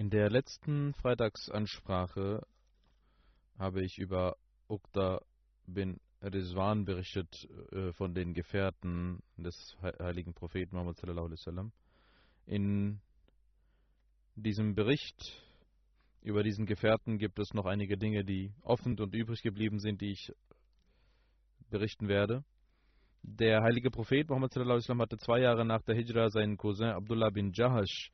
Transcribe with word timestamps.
In 0.00 0.08
der 0.08 0.30
letzten 0.30 0.94
Freitagsansprache 0.94 2.40
habe 3.58 3.84
ich 3.84 3.98
über 3.98 4.38
Uqda 4.66 5.20
bin 5.66 6.00
Rizwan 6.22 6.86
berichtet 6.86 7.46
äh, 7.70 7.92
von 7.92 8.14
den 8.14 8.32
Gefährten 8.32 9.22
des 9.36 9.76
heiligen 9.82 10.32
Propheten 10.32 10.74
Muhammad. 10.74 10.96
In 12.46 13.02
diesem 14.36 14.74
Bericht 14.74 15.44
über 16.22 16.44
diesen 16.44 16.64
Gefährten 16.64 17.18
gibt 17.18 17.38
es 17.38 17.52
noch 17.52 17.66
einige 17.66 17.98
Dinge, 17.98 18.24
die 18.24 18.54
offen 18.62 18.98
und 18.98 19.14
übrig 19.14 19.42
geblieben 19.42 19.80
sind, 19.80 20.00
die 20.00 20.12
ich 20.12 20.32
berichten 21.68 22.08
werde. 22.08 22.42
Der 23.20 23.60
heilige 23.62 23.90
Prophet 23.90 24.30
Muhammad 24.30 24.56
hatte 24.56 25.18
zwei 25.18 25.40
Jahre 25.40 25.66
nach 25.66 25.82
der 25.82 25.94
Hijra 25.94 26.30
seinen 26.30 26.56
Cousin 26.56 26.88
Abdullah 26.88 27.28
bin 27.28 27.52
Jahash 27.52 28.10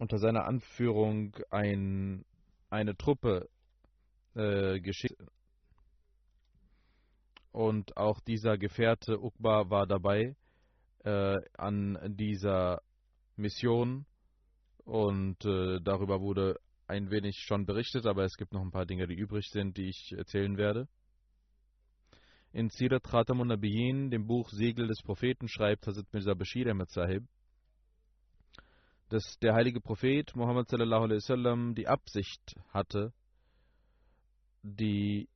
unter 0.00 0.16
seiner 0.18 0.46
Anführung 0.46 1.36
ein, 1.50 2.24
eine 2.70 2.96
Truppe 2.96 3.50
äh, 4.34 4.80
geschickt. 4.80 5.22
Und 7.52 7.96
auch 7.98 8.20
dieser 8.20 8.56
Gefährte 8.56 9.22
Uqba 9.22 9.68
war 9.68 9.86
dabei 9.86 10.36
äh, 11.04 11.36
an 11.58 11.98
dieser 12.16 12.80
Mission. 13.36 14.06
Und 14.84 15.44
äh, 15.44 15.80
darüber 15.82 16.20
wurde 16.20 16.58
ein 16.86 17.10
wenig 17.10 17.36
schon 17.46 17.66
berichtet, 17.66 18.06
aber 18.06 18.24
es 18.24 18.36
gibt 18.36 18.54
noch 18.54 18.62
ein 18.62 18.70
paar 18.70 18.86
Dinge, 18.86 19.06
die 19.06 19.14
übrig 19.14 19.50
sind, 19.50 19.76
die 19.76 19.90
ich 19.90 20.14
erzählen 20.16 20.56
werde. 20.56 20.88
In 22.52 22.70
Sirat 22.70 23.04
Khatamun 23.04 23.48
Nabiyin, 23.48 24.10
dem 24.10 24.26
Buch 24.26 24.48
Segel 24.48 24.88
des 24.88 25.02
Propheten, 25.02 25.46
schreibt 25.46 25.86
Hazrat 25.86 26.10
Mirza 26.12 26.32
Bashir 26.32 26.68
Ahmed 26.70 26.90
Sahib, 26.90 27.24
dass 29.10 29.38
der 29.40 29.54
heilige 29.54 29.80
Prophet 29.80 30.34
Muhammad 30.36 30.68
sallallahu 30.68 31.02
alaihi 31.02 31.16
wasallam 31.16 31.74
die 31.74 31.88
Absicht 31.88 32.54
hatte, 32.72 33.12
die 34.62 35.28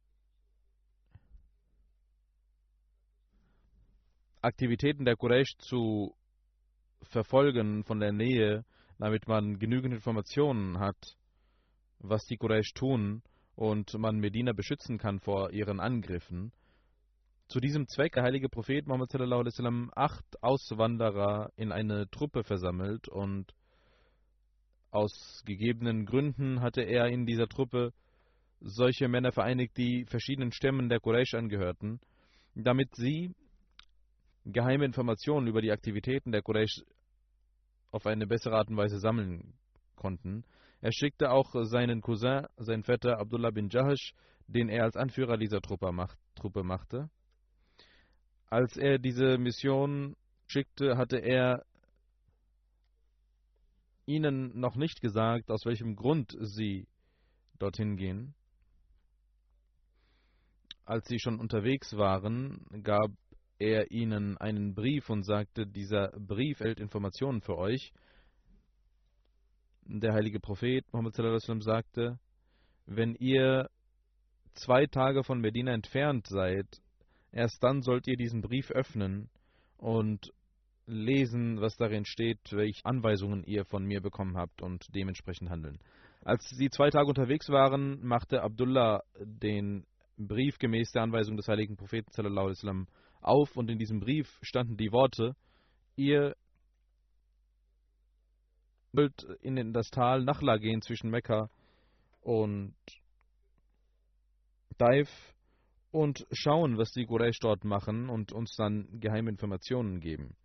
Aktivitäten 4.40 5.04
der 5.04 5.16
Quraysh 5.16 5.56
zu 5.58 6.14
verfolgen 7.02 7.82
von 7.84 7.98
der 7.98 8.12
Nähe, 8.12 8.64
damit 8.98 9.26
man 9.26 9.58
genügend 9.58 9.92
Informationen 9.92 10.78
hat, 10.78 11.16
was 11.98 12.24
die 12.26 12.36
Quraysh 12.36 12.74
tun 12.74 13.22
und 13.56 13.92
man 13.98 14.18
Medina 14.18 14.52
beschützen 14.52 14.98
kann 14.98 15.18
vor 15.18 15.50
ihren 15.50 15.80
Angriffen. 15.80 16.52
Zu 17.48 17.58
diesem 17.58 17.88
Zweck 17.88 18.12
der 18.12 18.22
heilige 18.22 18.48
Prophet 18.48 18.86
Muhammad 18.86 19.10
sallallahu 19.10 19.40
alaihi 19.40 19.52
wasallam 19.52 19.90
acht 19.96 20.42
Auswanderer 20.42 21.50
in 21.56 21.72
eine 21.72 22.08
Truppe 22.10 22.44
versammelt 22.44 23.08
und 23.08 23.52
aus 24.94 25.42
gegebenen 25.44 26.06
Gründen 26.06 26.60
hatte 26.60 26.82
er 26.82 27.08
in 27.08 27.26
dieser 27.26 27.48
Truppe 27.48 27.92
solche 28.60 29.08
Männer 29.08 29.32
vereinigt, 29.32 29.76
die 29.76 30.04
verschiedenen 30.06 30.52
Stämmen 30.52 30.88
der 30.88 31.00
Quraysh 31.00 31.34
angehörten, 31.34 32.00
damit 32.54 32.94
sie 32.94 33.34
geheime 34.46 34.84
Informationen 34.84 35.46
über 35.46 35.60
die 35.60 35.72
Aktivitäten 35.72 36.32
der 36.32 36.42
Quraysh 36.42 36.82
auf 37.90 38.06
eine 38.06 38.26
bessere 38.26 38.56
Art 38.56 38.68
und 38.68 38.76
Weise 38.76 38.98
sammeln 38.98 39.54
konnten. 39.96 40.44
Er 40.80 40.92
schickte 40.92 41.30
auch 41.30 41.54
seinen 41.64 42.00
Cousin, 42.00 42.46
seinen 42.56 42.84
Vetter 42.84 43.18
Abdullah 43.18 43.50
bin 43.50 43.68
Jahash, 43.68 44.14
den 44.46 44.68
er 44.68 44.84
als 44.84 44.96
Anführer 44.96 45.36
dieser 45.38 45.60
Truppe, 45.60 45.92
macht, 45.92 46.18
Truppe 46.34 46.62
machte. 46.62 47.08
Als 48.48 48.76
er 48.76 48.98
diese 48.98 49.38
Mission 49.38 50.16
schickte, 50.46 50.96
hatte 50.96 51.18
er 51.18 51.64
ihnen 54.06 54.58
noch 54.58 54.76
nicht 54.76 55.00
gesagt, 55.00 55.50
aus 55.50 55.64
welchem 55.64 55.96
Grund 55.96 56.36
sie 56.40 56.86
dorthin 57.58 57.96
gehen. 57.96 58.34
Als 60.84 61.06
sie 61.08 61.18
schon 61.18 61.40
unterwegs 61.40 61.96
waren, 61.96 62.66
gab 62.82 63.10
er 63.58 63.90
ihnen 63.90 64.36
einen 64.36 64.74
Brief 64.74 65.08
und 65.08 65.22
sagte, 65.24 65.66
dieser 65.66 66.08
Brief 66.18 66.60
hält 66.60 66.80
Informationen 66.80 67.40
für 67.40 67.56
euch. 67.56 67.92
Der 69.86 70.12
heilige 70.12 70.40
Prophet 70.40 70.84
Muhammad 70.92 71.14
sagte, 71.62 72.18
wenn 72.86 73.14
ihr 73.14 73.70
zwei 74.54 74.86
Tage 74.86 75.24
von 75.24 75.40
Medina 75.40 75.72
entfernt 75.72 76.26
seid, 76.26 76.66
erst 77.32 77.62
dann 77.62 77.82
sollt 77.82 78.06
ihr 78.06 78.16
diesen 78.16 78.40
Brief 78.40 78.70
öffnen 78.70 79.30
und 79.76 80.32
lesen, 80.86 81.60
was 81.60 81.76
darin 81.76 82.04
steht, 82.04 82.40
welche 82.50 82.84
Anweisungen 82.84 83.44
ihr 83.44 83.64
von 83.64 83.84
mir 83.84 84.00
bekommen 84.00 84.36
habt 84.36 84.62
und 84.62 84.86
dementsprechend 84.94 85.50
handeln. 85.50 85.78
Als 86.24 86.48
sie 86.48 86.70
zwei 86.70 86.90
Tage 86.90 87.08
unterwegs 87.08 87.48
waren, 87.48 88.04
machte 88.04 88.42
Abdullah 88.42 89.02
den 89.20 89.86
Brief 90.16 90.58
gemäß 90.58 90.92
der 90.92 91.02
Anweisung 91.02 91.36
des 91.36 91.48
heiligen 91.48 91.76
Propheten 91.76 92.10
wasallam 92.12 92.86
auf 93.20 93.56
und 93.56 93.70
in 93.70 93.78
diesem 93.78 94.00
Brief 94.00 94.38
standen 94.42 94.76
die 94.76 94.92
Worte: 94.92 95.34
Ihr 95.96 96.36
wollt 98.92 99.22
in 99.42 99.72
das 99.72 99.90
Tal 99.90 100.22
Nachla 100.24 100.56
gehen 100.56 100.82
zwischen 100.82 101.10
Mekka 101.10 101.50
und 102.22 102.74
Daif 104.78 105.08
und 105.90 106.26
schauen, 106.32 106.78
was 106.78 106.90
die 106.92 107.06
Quraysh 107.06 107.38
dort 107.40 107.64
machen 107.64 108.08
und 108.08 108.32
uns 108.32 108.54
dann 108.56 109.00
geheime 109.00 109.30
Informationen 109.30 110.00
geben. 110.00 110.36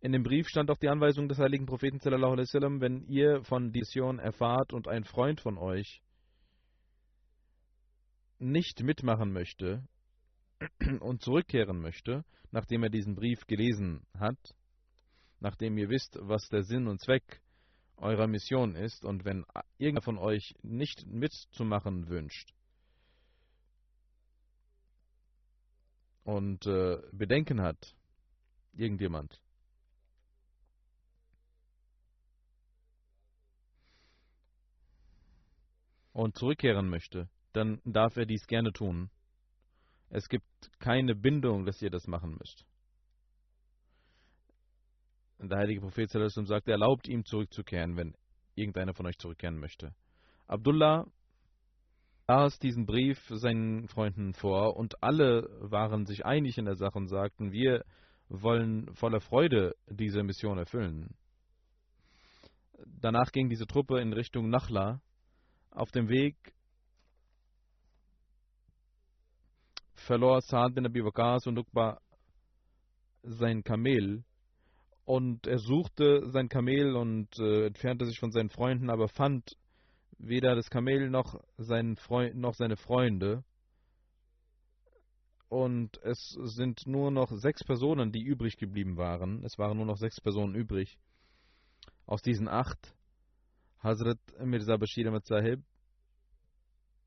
In 0.00 0.12
dem 0.12 0.22
Brief 0.22 0.48
stand 0.48 0.70
auch 0.70 0.78
die 0.78 0.88
Anweisung 0.88 1.28
des 1.28 1.38
heiligen 1.38 1.66
Propheten 1.66 2.00
wasallam, 2.00 2.80
wenn 2.80 3.04
ihr 3.06 3.42
von 3.44 3.70
dieser 3.70 3.80
Mission 3.80 4.18
erfahrt 4.18 4.72
und 4.72 4.88
ein 4.88 5.04
Freund 5.04 5.40
von 5.40 5.58
euch 5.58 6.00
nicht 8.38 8.82
mitmachen 8.82 9.32
möchte 9.32 9.86
und 11.00 11.22
zurückkehren 11.22 11.80
möchte, 11.80 12.24
nachdem 12.50 12.82
er 12.82 12.88
diesen 12.88 13.14
Brief 13.14 13.46
gelesen 13.46 14.06
hat, 14.18 14.38
nachdem 15.38 15.76
ihr 15.76 15.90
wisst, 15.90 16.16
was 16.20 16.48
der 16.48 16.62
Sinn 16.62 16.86
und 16.86 17.00
Zweck 17.00 17.42
eurer 17.98 18.26
Mission 18.26 18.76
ist 18.76 19.04
und 19.04 19.26
wenn 19.26 19.44
irgendwer 19.76 20.02
von 20.02 20.16
euch 20.16 20.54
nicht 20.62 21.06
mitzumachen 21.06 22.08
wünscht, 22.08 22.54
und 26.24 26.66
äh, 26.66 26.98
Bedenken 27.12 27.60
hat, 27.60 27.96
irgendjemand, 28.72 29.40
und 36.20 36.36
zurückkehren 36.36 36.88
möchte, 36.88 37.28
dann 37.52 37.80
darf 37.84 38.16
er 38.16 38.26
dies 38.26 38.46
gerne 38.46 38.72
tun. 38.72 39.10
Es 40.10 40.28
gibt 40.28 40.44
keine 40.78 41.14
Bindung, 41.14 41.64
dass 41.64 41.80
ihr 41.80 41.90
das 41.90 42.06
machen 42.06 42.36
müsst. 42.38 42.64
Der 45.38 45.58
heilige 45.58 45.80
Prophet 45.80 46.10
sagt, 46.10 46.68
er 46.68 46.72
erlaubt 46.72 47.08
ihm 47.08 47.24
zurückzukehren, 47.24 47.96
wenn 47.96 48.14
irgendeiner 48.54 48.92
von 48.92 49.06
euch 49.06 49.16
zurückkehren 49.16 49.58
möchte. 49.58 49.94
Abdullah 50.46 51.06
las 52.28 52.58
diesen 52.58 52.84
Brief 52.84 53.18
seinen 53.30 53.88
Freunden 53.88 54.34
vor 54.34 54.76
und 54.76 55.02
alle 55.02 55.48
waren 55.60 56.04
sich 56.04 56.26
einig 56.26 56.58
in 56.58 56.66
der 56.66 56.76
Sache 56.76 56.98
und 56.98 57.08
sagten, 57.08 57.50
wir 57.50 57.84
wollen 58.28 58.94
voller 58.94 59.20
Freude 59.20 59.74
diese 59.88 60.22
Mission 60.22 60.58
erfüllen. 60.58 61.14
Danach 63.00 63.32
ging 63.32 63.48
diese 63.48 63.66
Truppe 63.66 64.00
in 64.00 64.12
Richtung 64.12 64.50
Nachla. 64.50 65.00
Auf 65.70 65.90
dem 65.92 66.08
Weg 66.08 66.36
verlor 69.94 70.40
Saad 70.40 70.74
bin 70.74 70.86
Abi 70.86 71.04
Waqas 71.04 71.46
und 71.46 71.58
Uqba 71.58 72.00
sein 73.22 73.62
Kamel 73.62 74.24
und 75.04 75.46
er 75.46 75.58
suchte 75.58 76.28
sein 76.30 76.48
Kamel 76.48 76.96
und 76.96 77.38
äh, 77.38 77.66
entfernte 77.66 78.06
sich 78.06 78.18
von 78.18 78.32
seinen 78.32 78.50
Freunden, 78.50 78.90
aber 78.90 79.08
fand 79.08 79.56
weder 80.18 80.54
das 80.54 80.70
Kamel 80.70 81.10
noch, 81.10 81.40
seinen 81.56 81.96
Freund, 81.96 82.36
noch 82.36 82.54
seine 82.54 82.76
Freunde. 82.76 83.44
Und 85.48 86.00
es 86.02 86.36
sind 86.42 86.86
nur 86.86 87.10
noch 87.10 87.30
sechs 87.32 87.64
Personen, 87.64 88.12
die 88.12 88.22
übrig 88.22 88.56
geblieben 88.56 88.96
waren. 88.96 89.42
Es 89.44 89.58
waren 89.58 89.76
nur 89.76 89.86
noch 89.86 89.96
sechs 89.96 90.20
Personen 90.20 90.54
übrig. 90.54 90.98
Aus 92.06 92.22
diesen 92.22 92.48
acht, 92.48 92.94
Hazrat 93.82 94.18
Mirza 94.44 94.76
Bashir 94.76 95.08
Ahmad 95.08 95.24
Sahib 95.24 95.62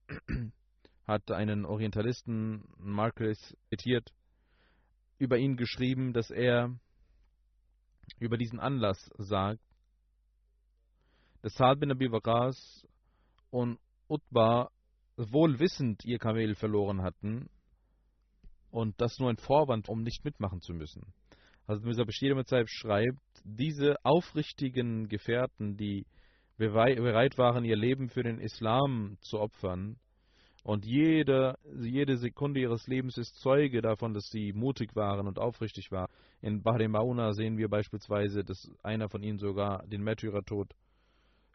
hat 1.07 1.29
einen 1.29 1.65
Orientalisten, 1.65 2.67
Marcus, 2.79 3.55
zitiert, 3.69 4.11
über 5.19 5.37
ihn 5.37 5.55
geschrieben, 5.55 6.13
dass 6.13 6.31
er 6.31 6.75
über 8.17 8.37
diesen 8.37 8.59
Anlass 8.59 8.97
sagt, 9.19 9.61
dass 11.43 11.53
Saad 11.53 11.79
bin 11.79 11.91
Abi 11.91 12.11
Waqas 12.11 12.87
und 13.51 13.77
Utba 14.07 14.71
wohl 15.15 15.59
wissend 15.59 16.03
ihr 16.05 16.17
Kamel 16.17 16.55
verloren 16.55 17.03
hatten 17.03 17.51
und 18.71 18.99
das 18.99 19.19
nur 19.19 19.29
ein 19.29 19.37
Vorwand, 19.37 19.89
um 19.89 20.01
nicht 20.01 20.25
mitmachen 20.25 20.59
zu 20.61 20.73
müssen. 20.73 21.13
Also 21.67 21.85
Mirza 21.85 22.03
Bashir 22.03 22.33
Mitzayb 22.33 22.67
schreibt, 22.67 23.21
diese 23.43 24.03
aufrichtigen 24.03 25.07
Gefährten, 25.07 25.77
die 25.77 26.07
bereit 26.69 27.37
waren, 27.37 27.65
ihr 27.65 27.77
Leben 27.77 28.09
für 28.09 28.23
den 28.23 28.39
Islam 28.39 29.17
zu 29.21 29.39
opfern, 29.39 29.97
und 30.63 30.85
jede, 30.85 31.57
jede 31.81 32.15
Sekunde 32.17 32.61
ihres 32.61 32.87
Lebens 32.87 33.17
ist 33.17 33.35
Zeuge 33.41 33.81
davon, 33.81 34.13
dass 34.13 34.29
sie 34.29 34.53
mutig 34.53 34.95
waren 34.95 35.27
und 35.27 35.37
aufrichtig 35.37 35.91
waren. 35.91 36.09
In 36.41 36.63
Bahre 36.63 36.87
Mauna 36.87 37.33
sehen 37.33 37.57
wir 37.57 37.67
beispielsweise, 37.67 38.45
dass 38.45 38.71
einer 38.81 39.09
von 39.09 39.23
ihnen 39.23 39.39
sogar 39.39 39.85
den 39.87 40.03
Märtyrertod 40.03 40.73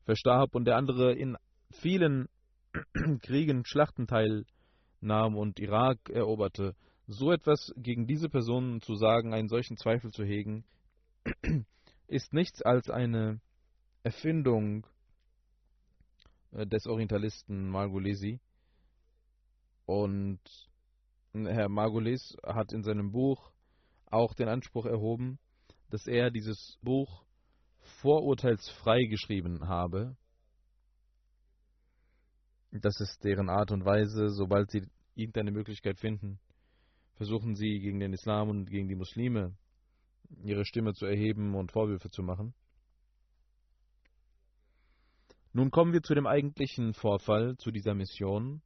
verstarb 0.05 0.55
und 0.55 0.66
der 0.66 0.76
andere 0.76 1.14
in 1.14 1.38
vielen 1.70 2.28
Kriegen, 3.22 3.64
Schlachten 3.64 4.06
teilnahm 4.06 5.37
und 5.37 5.58
Irak 5.58 6.10
eroberte. 6.10 6.75
So 7.06 7.32
etwas 7.32 7.72
gegen 7.78 8.06
diese 8.06 8.28
Personen 8.28 8.82
zu 8.82 8.94
sagen, 8.94 9.32
einen 9.32 9.49
solchen 9.49 9.78
Zweifel 9.78 10.10
zu 10.10 10.22
hegen, 10.22 10.66
ist 12.08 12.34
nichts 12.34 12.60
als 12.60 12.90
eine 12.90 13.40
Erfindung 14.02 14.87
des 16.52 16.86
Orientalisten 16.86 17.68
Margolesi 17.68 18.40
und 19.86 20.40
Herr 21.32 21.68
Margulis 21.68 22.36
hat 22.44 22.72
in 22.72 22.82
seinem 22.82 23.10
Buch 23.10 23.52
auch 24.06 24.34
den 24.34 24.48
Anspruch 24.48 24.86
erhoben, 24.86 25.38
dass 25.90 26.06
er 26.06 26.30
dieses 26.30 26.78
Buch 26.82 27.24
vorurteilsfrei 28.00 29.04
geschrieben 29.04 29.68
habe. 29.68 30.16
Das 32.70 33.00
ist 33.00 33.24
deren 33.24 33.48
Art 33.48 33.70
und 33.70 33.84
Weise, 33.84 34.28
sobald 34.30 34.70
sie 34.70 34.82
irgendeine 35.14 35.52
Möglichkeit 35.52 35.98
finden, 35.98 36.38
versuchen 37.14 37.54
sie 37.54 37.80
gegen 37.80 38.00
den 38.00 38.12
Islam 38.12 38.50
und 38.50 38.66
gegen 38.66 38.88
die 38.88 38.94
Muslime 38.94 39.56
ihre 40.44 40.64
Stimme 40.64 40.92
zu 40.92 41.06
erheben 41.06 41.54
und 41.54 41.72
Vorwürfe 41.72 42.10
zu 42.10 42.22
machen. 42.22 42.54
Nun 45.52 45.70
kommen 45.70 45.92
wir 45.92 46.02
zu 46.02 46.14
dem 46.14 46.26
eigentlichen 46.26 46.92
Vorfall, 46.94 47.56
zu 47.56 47.70
dieser 47.70 47.94
Mission. 47.94 48.60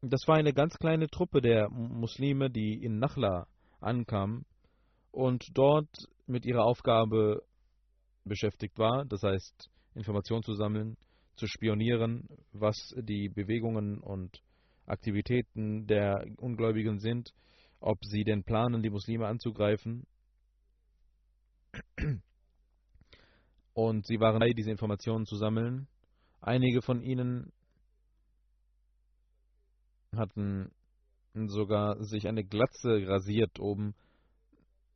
Das 0.00 0.26
war 0.26 0.36
eine 0.36 0.52
ganz 0.52 0.76
kleine 0.78 1.08
Truppe 1.08 1.40
der 1.40 1.70
Muslime, 1.70 2.50
die 2.50 2.74
in 2.82 2.98
Nachla 2.98 3.46
ankam 3.80 4.44
und 5.10 5.44
dort 5.54 5.88
mit 6.26 6.44
ihrer 6.44 6.64
Aufgabe 6.64 7.42
beschäftigt 8.24 8.78
war, 8.78 9.04
das 9.04 9.22
heißt 9.22 9.70
Informationen 9.94 10.42
zu 10.42 10.54
sammeln, 10.54 10.96
zu 11.36 11.46
spionieren, 11.46 12.28
was 12.52 12.76
die 12.96 13.28
Bewegungen 13.28 13.98
und 13.98 14.42
Aktivitäten 14.86 15.86
der 15.86 16.24
Ungläubigen 16.36 16.98
sind, 16.98 17.32
ob 17.80 17.98
sie 18.04 18.24
denn 18.24 18.44
planen, 18.44 18.82
die 18.82 18.90
Muslime 18.90 19.26
anzugreifen. 19.26 20.06
Und 23.78 24.08
sie 24.08 24.18
waren 24.18 24.40
dabei, 24.40 24.54
diese 24.54 24.72
Informationen 24.72 25.24
zu 25.24 25.36
sammeln. 25.36 25.86
Einige 26.40 26.82
von 26.82 27.00
ihnen 27.00 27.52
hatten 30.16 30.72
sogar 31.32 32.02
sich 32.02 32.26
eine 32.26 32.42
Glatze 32.42 33.06
rasiert 33.06 33.60
oben, 33.60 33.94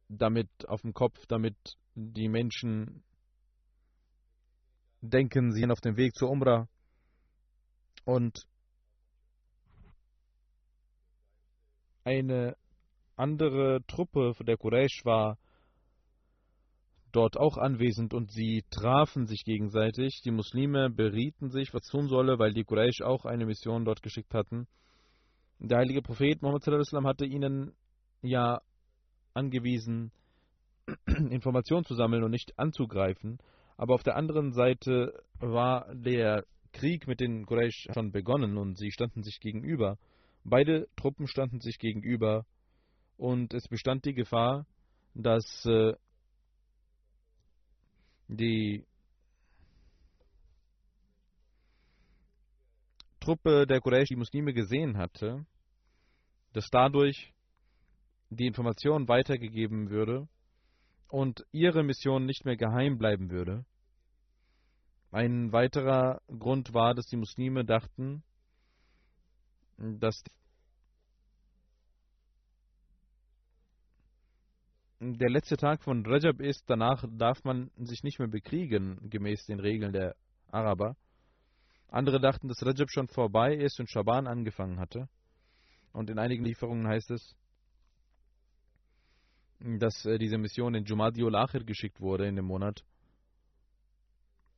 damit 0.09 0.49
auf 0.67 0.83
dem 0.83 0.95
Kopf, 0.95 1.27
damit 1.29 1.55
die 1.95 2.29
Menschen 2.29 3.05
denken, 5.01 5.53
sie 5.53 5.61
sind 5.61 5.71
auf 5.71 5.81
dem 5.81 5.97
Weg 5.97 6.17
zur 6.17 6.31
Umrah. 6.31 6.67
Und 8.05 8.49
eine 12.03 12.57
andere 13.15 13.85
Truppe 13.87 14.33
der 14.41 14.57
Quraysh 14.57 15.05
war 15.05 15.39
dort 17.13 17.37
auch 17.37 17.57
anwesend 17.57 18.15
und 18.15 18.31
sie 18.31 18.65
trafen 18.71 19.27
sich 19.27 19.45
gegenseitig. 19.45 20.23
Die 20.25 20.31
Muslime 20.31 20.91
berieten 20.91 21.51
sich, 21.51 21.73
was 21.73 21.87
tun 21.87 22.09
solle, 22.09 22.39
weil 22.39 22.53
die 22.53 22.65
Quraysh 22.65 23.03
auch 23.03 23.25
eine 23.25 23.47
Mission 23.47 23.85
dort 23.85 24.03
geschickt 24.03 24.35
hatten. 24.35 24.67
Der 25.59 25.79
heilige 25.79 26.03
Prophet 26.03 26.43
Muhammad 26.43 26.67
hatte 26.67 27.25
ihnen 27.25 27.73
ja 28.23 28.61
angewiesen, 29.35 30.11
Informationen 31.31 31.85
zu 31.85 31.95
sammeln 31.95 32.25
und 32.25 32.31
nicht 32.33 32.59
anzugreifen. 32.59 33.39
Aber 33.77 33.95
auf 33.95 34.03
der 34.03 34.17
anderen 34.17 34.53
Seite 34.53 35.23
war 35.39 35.95
der 35.95 36.45
Krieg 36.73 37.07
mit 37.07 37.21
den 37.21 37.47
Quraysh 37.47 37.89
schon 37.93 38.13
begonnen 38.13 38.57
und 38.57 38.79
sie 38.79 38.91
standen 38.91 39.23
sich 39.23 39.39
gegenüber. 39.41 39.99
Beide 40.45 40.89
Truppen 40.97 41.29
standen 41.29 41.61
sich 41.61 41.79
gegenüber 41.79 42.45
und 43.17 43.55
es 43.55 43.69
bestand 43.69 44.05
die 44.05 44.15
Gefahr, 44.15 44.67
dass 45.15 45.65
äh, 45.67 45.93
die 48.29 48.85
Truppe 53.21 53.67
der 53.67 53.81
Quraysh 53.81 54.09
die 54.09 54.17
Muslime 54.17 54.53
gesehen 54.53 54.97
hatte, 54.97 55.47
dass 56.53 56.69
dadurch 56.71 57.33
die 58.31 58.47
Information 58.47 59.09
weitergegeben 59.09 59.91
würde 59.91 60.29
und 61.09 61.47
ihre 61.53 61.83
Mission 61.83 62.25
nicht 62.25 62.45
mehr 62.45 62.57
geheim 62.57 62.99
bleiben 62.99 63.31
würde. 63.31 63.65
Ein 65.11 65.53
weiterer 65.53 66.23
Grund 66.27 66.73
war, 66.73 66.95
dass 66.95 67.07
die 67.07 67.19
Muslime 67.19 67.65
dachten, 67.65 68.23
dass 69.77 70.23
der 75.03 75.31
letzte 75.31 75.57
Tag 75.57 75.83
von 75.83 76.07
Rajab 76.07 76.41
ist, 76.41 76.63
danach 76.69 77.05
darf 77.11 77.43
man 77.43 77.73
sich 77.77 78.05
nicht 78.05 78.21
mehr 78.21 78.29
bekriegen, 78.29 79.11
gemäß 79.11 79.47
den 79.47 79.59
Regeln 79.59 79.93
der 79.93 80.15
Araber. 80.53 80.97
Andere 81.89 82.21
dachten, 82.21 82.47
dass 82.47 82.65
Rajab 82.65 82.89
schon 82.89 83.09
vorbei 83.09 83.55
ist 83.55 83.81
und 83.81 83.91
Schaban 83.91 84.29
angefangen 84.29 84.79
hatte. 84.79 85.09
Und 85.93 86.09
in 86.09 86.21
einigen 86.21 86.45
Lieferungen 86.45 86.87
heißt 86.87 87.11
es, 87.11 87.35
dass 89.59 90.07
äh, 90.07 90.19
diese 90.19 90.39
Mission 90.39 90.75
in 90.75 90.85
Jumadi 90.85 91.25
ul 91.25 91.35
Akhir 91.35 91.65
geschickt 91.65 92.01
wurde 92.01 92.29
in 92.29 92.37
dem 92.37 92.45
Monat. 92.45 92.85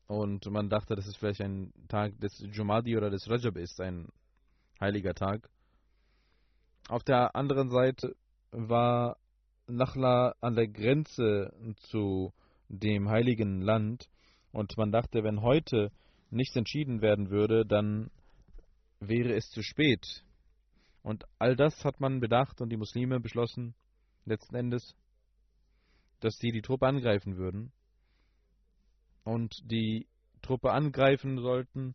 Und 0.07 0.45
man 0.51 0.69
dachte, 0.69 0.95
dass 0.95 1.07
es 1.07 1.17
vielleicht 1.17 1.41
ein 1.41 1.73
Tag 1.89 2.21
des 2.21 2.39
Jumadi 2.53 2.97
oder 2.99 3.09
des 3.09 3.29
Rajab 3.31 3.57
ist, 3.57 3.81
ein 3.81 4.09
heiliger 4.79 5.15
Tag. 5.15 5.49
Auf 6.89 7.03
der 7.03 7.35
anderen 7.35 7.71
Seite 7.71 8.15
war 8.51 9.17
Nachla 9.67 10.35
an 10.41 10.57
der 10.57 10.69
Grenze 10.69 11.53
zu 11.91 12.33
dem 12.69 13.09
heiligen 13.09 13.61
Land 13.61 14.09
und 14.53 14.77
man 14.77 14.93
dachte, 14.93 15.25
wenn 15.25 15.43
heute 15.43 15.91
nichts 16.31 16.57
entschieden 16.57 17.01
werden 17.01 17.31
würde, 17.31 17.65
dann 17.65 18.11
wäre 19.01 19.35
es 19.35 19.49
zu 19.51 19.63
spät. 19.63 20.25
Und 21.03 21.25
all 21.39 21.57
das 21.57 21.85
hat 21.85 22.01
man 22.01 22.21
bedacht 22.21 22.61
und 22.61 22.71
die 22.71 22.77
Muslime 22.77 23.21
beschlossen, 23.21 23.75
letzten 24.25 24.57
Endes, 24.57 24.97
dass 26.21 26.37
sie 26.39 26.51
die 26.51 26.63
Truppe 26.63 26.87
angreifen 26.87 27.37
würden 27.37 27.73
und 29.25 29.55
die 29.71 30.07
Truppe 30.43 30.73
angreifen 30.73 31.39
sollten 31.39 31.95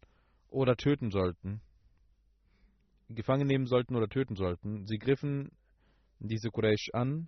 oder 0.50 0.76
töten 0.76 1.12
sollten. 1.12 1.62
Gefangen 3.10 3.48
nehmen 3.48 3.66
sollten 3.66 3.96
oder 3.96 4.08
töten 4.08 4.36
sollten. 4.36 4.86
Sie 4.86 5.00
griffen 5.00 5.52
diese 6.20 6.50
Quraysh 6.50 6.90
an. 6.94 7.28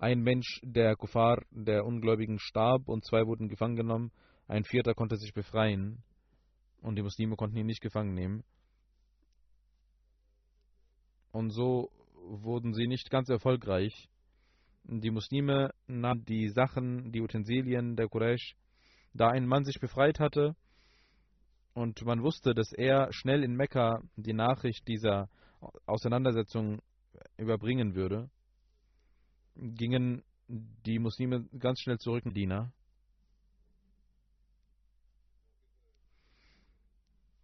Ein 0.00 0.20
Mensch 0.20 0.60
der 0.62 0.94
Kuffar, 0.96 1.42
der 1.50 1.84
Ungläubigen, 1.84 2.38
starb 2.38 2.88
und 2.88 3.04
zwei 3.04 3.26
wurden 3.26 3.48
gefangen 3.48 3.76
genommen. 3.76 4.12
Ein 4.46 4.64
vierter 4.64 4.94
konnte 4.94 5.16
sich 5.16 5.32
befreien 5.32 6.02
und 6.80 6.96
die 6.96 7.02
Muslime 7.02 7.36
konnten 7.36 7.56
ihn 7.56 7.66
nicht 7.66 7.82
gefangen 7.82 8.14
nehmen. 8.14 8.44
Und 11.32 11.50
so 11.50 11.90
wurden 12.14 12.74
sie 12.74 12.86
nicht 12.86 13.10
ganz 13.10 13.28
erfolgreich. 13.28 14.08
Die 14.84 15.10
Muslime 15.10 15.74
nahmen 15.86 16.24
die 16.24 16.48
Sachen, 16.48 17.12
die 17.12 17.20
Utensilien 17.20 17.96
der 17.96 18.08
Quraysh, 18.08 18.54
da 19.12 19.28
ein 19.28 19.46
Mann 19.46 19.64
sich 19.64 19.80
befreit 19.80 20.20
hatte 20.20 20.54
und 21.74 22.04
man 22.04 22.22
wusste, 22.22 22.54
dass 22.54 22.72
er 22.72 23.12
schnell 23.12 23.44
in 23.44 23.54
Mekka 23.54 24.02
die 24.16 24.32
Nachricht 24.32 24.86
dieser 24.88 25.28
Auseinandersetzung 25.86 26.80
überbringen 27.36 27.94
würde, 27.94 28.30
gingen 29.58 30.22
die 30.48 30.98
Muslime 30.98 31.44
ganz 31.58 31.80
schnell 31.80 31.98
zurück 31.98 32.24
in 32.24 32.32
Medina. 32.32 32.72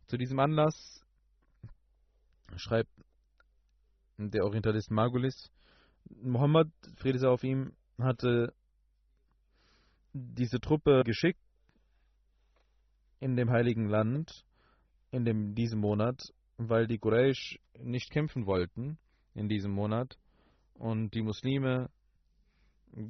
Zu 0.07 0.17
diesem 0.17 0.39
Anlass 0.39 1.05
schreibt 2.57 2.91
der 4.17 4.45
Orientalist 4.45 4.91
Margulis, 4.91 5.51
Muhammad, 6.23 6.69
Friede 6.97 7.19
sei 7.19 7.29
auf 7.29 7.43
ihm, 7.43 7.73
hatte 7.99 8.55
diese 10.13 10.61
Truppe 10.61 11.03
geschickt 11.05 11.41
in 13.19 13.37
dem 13.37 13.51
heiligen 13.51 13.89
Land 13.89 14.45
in 15.11 15.25
dem, 15.25 15.55
diesem 15.55 15.81
Monat, 15.81 16.33
weil 16.57 16.87
die 16.87 16.99
Quraysh 16.99 17.59
nicht 17.81 18.11
kämpfen 18.11 18.47
wollten 18.47 18.99
in 19.35 19.49
diesem 19.49 19.73
Monat 19.73 20.19
und 20.75 21.15
die 21.15 21.23
Muslime 21.23 21.91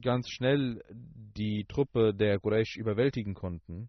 ganz 0.01 0.29
schnell 0.29 0.83
die 0.91 1.65
Truppe 1.69 2.15
der 2.15 2.39
Quraysh 2.39 2.77
überwältigen 2.77 3.35
konnten. 3.35 3.89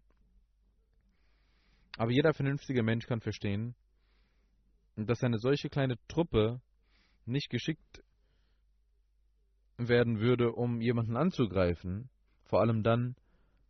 Aber 1.96 2.10
jeder 2.10 2.34
vernünftige 2.34 2.82
Mensch 2.82 3.06
kann 3.06 3.20
verstehen, 3.20 3.74
dass 4.96 5.22
eine 5.22 5.38
solche 5.38 5.68
kleine 5.68 5.96
Truppe 6.08 6.60
nicht 7.24 7.50
geschickt 7.50 8.02
werden 9.78 10.20
würde, 10.20 10.52
um 10.52 10.80
jemanden 10.80 11.16
anzugreifen, 11.16 12.08
vor 12.44 12.60
allem 12.60 12.82
dann, 12.82 13.16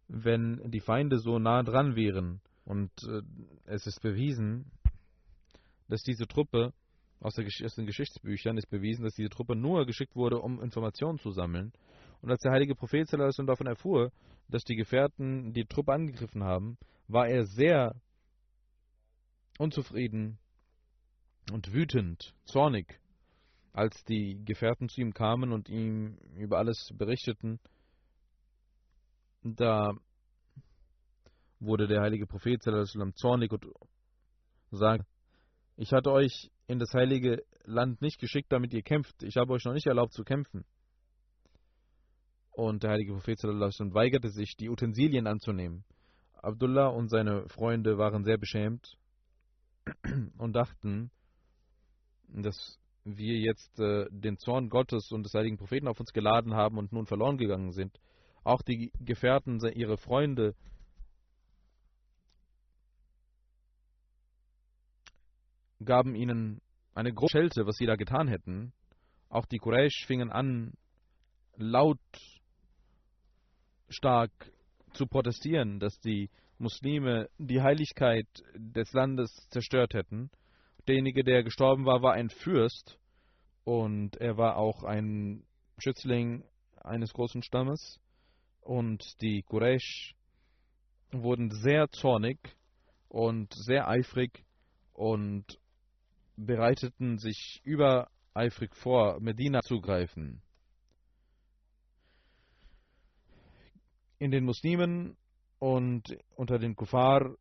wenn 0.08 0.70
die 0.70 0.80
Feinde 0.80 1.18
so 1.18 1.38
nah 1.38 1.62
dran 1.62 1.96
wären. 1.96 2.40
Und 2.64 2.90
äh, 3.04 3.22
es 3.64 3.86
ist 3.86 4.02
bewiesen, 4.02 4.70
dass 5.88 6.02
diese 6.02 6.26
Truppe, 6.26 6.72
aus, 7.20 7.34
der, 7.34 7.46
aus, 7.46 7.74
den 7.74 7.86
Geschichtsbüchern 7.86 8.58
ist 8.58 8.68
bewiesen, 8.68 9.04
dass 9.04 9.14
diese 9.14 9.30
Truppe 9.30 9.56
nur 9.56 9.86
geschickt 9.86 10.14
wurde, 10.14 10.40
um 10.40 10.60
Informationen 10.60 11.18
zu 11.18 11.30
sammeln. 11.30 11.72
Und 12.26 12.32
als 12.32 12.42
der 12.42 12.50
heilige 12.50 12.74
Prophet 12.74 13.08
davon 13.12 13.68
erfuhr, 13.68 14.10
dass 14.48 14.64
die 14.64 14.74
Gefährten 14.74 15.52
die 15.52 15.64
Truppe 15.64 15.92
angegriffen 15.92 16.42
haben, 16.42 16.76
war 17.06 17.28
er 17.28 17.46
sehr 17.46 17.94
unzufrieden 19.60 20.36
und 21.52 21.72
wütend, 21.72 22.34
zornig, 22.44 22.98
als 23.72 24.02
die 24.06 24.44
Gefährten 24.44 24.88
zu 24.88 25.02
ihm 25.02 25.14
kamen 25.14 25.52
und 25.52 25.68
ihm 25.68 26.18
über 26.36 26.58
alles 26.58 26.90
berichteten. 26.98 27.60
Da 29.44 29.92
wurde 31.60 31.86
der 31.86 32.00
heilige 32.00 32.26
Prophet 32.26 32.60
zornig 33.14 33.52
und 33.52 33.66
sagt, 34.72 35.06
ich 35.76 35.92
hatte 35.92 36.10
euch 36.10 36.50
in 36.66 36.80
das 36.80 36.92
heilige 36.92 37.44
Land 37.62 38.02
nicht 38.02 38.18
geschickt, 38.18 38.50
damit 38.50 38.74
ihr 38.74 38.82
kämpft. 38.82 39.22
Ich 39.22 39.36
habe 39.36 39.52
euch 39.52 39.64
noch 39.64 39.74
nicht 39.74 39.86
erlaubt 39.86 40.12
zu 40.12 40.24
kämpfen. 40.24 40.64
Und 42.56 42.84
der 42.84 42.92
heilige 42.92 43.12
Prophet 43.12 43.42
weigerte 43.42 44.30
sich, 44.30 44.56
die 44.56 44.70
Utensilien 44.70 45.26
anzunehmen. 45.26 45.84
Abdullah 46.36 46.86
und 46.86 47.10
seine 47.10 47.46
Freunde 47.50 47.98
waren 47.98 48.24
sehr 48.24 48.38
beschämt 48.38 48.96
und 50.38 50.54
dachten, 50.54 51.10
dass 52.28 52.78
wir 53.04 53.36
jetzt 53.36 53.78
äh, 53.78 54.06
den 54.08 54.38
Zorn 54.38 54.70
Gottes 54.70 55.12
und 55.12 55.24
des 55.24 55.34
heiligen 55.34 55.58
Propheten 55.58 55.86
auf 55.86 56.00
uns 56.00 56.14
geladen 56.14 56.54
haben 56.54 56.78
und 56.78 56.92
nun 56.92 57.04
verloren 57.04 57.36
gegangen 57.36 57.72
sind. 57.72 58.00
Auch 58.42 58.62
die 58.62 58.90
Gefährten, 59.00 59.60
ihre 59.74 59.98
Freunde, 59.98 60.54
gaben 65.84 66.14
ihnen 66.14 66.62
eine 66.94 67.12
große 67.12 67.32
Schelte, 67.32 67.66
was 67.66 67.76
sie 67.76 67.86
da 67.86 67.96
getan 67.96 68.28
hätten. 68.28 68.72
Auch 69.28 69.44
die 69.44 69.58
Quraysh 69.58 70.06
fingen 70.06 70.32
an, 70.32 70.72
laut 71.58 71.98
stark 73.88 74.30
zu 74.92 75.06
protestieren, 75.06 75.78
dass 75.78 75.98
die 76.00 76.30
Muslime 76.58 77.28
die 77.38 77.60
Heiligkeit 77.60 78.26
des 78.54 78.92
Landes 78.92 79.30
zerstört 79.50 79.94
hätten. 79.94 80.30
Derjenige, 80.88 81.24
der 81.24 81.42
gestorben 81.42 81.84
war, 81.84 82.02
war 82.02 82.14
ein 82.14 82.30
Fürst 82.30 82.98
und 83.64 84.16
er 84.16 84.36
war 84.36 84.56
auch 84.56 84.84
ein 84.84 85.44
Schützling 85.78 86.44
eines 86.82 87.12
großen 87.12 87.42
Stammes. 87.42 88.00
Und 88.60 89.20
die 89.20 89.42
Quraysh 89.42 90.14
wurden 91.12 91.50
sehr 91.50 91.88
zornig 91.90 92.38
und 93.08 93.52
sehr 93.54 93.88
eifrig 93.88 94.44
und 94.92 95.58
bereiteten 96.36 97.18
sich 97.18 97.60
übereifrig 97.64 98.74
vor, 98.74 99.20
Medina 99.20 99.60
zu 99.62 99.80
greifen. 99.80 100.42
In 104.18 104.30
den 104.30 104.44
Muslimen 104.44 105.16
und 105.58 106.16
unter 106.36 106.58
den 106.58 106.74
Kuffar 106.74 107.36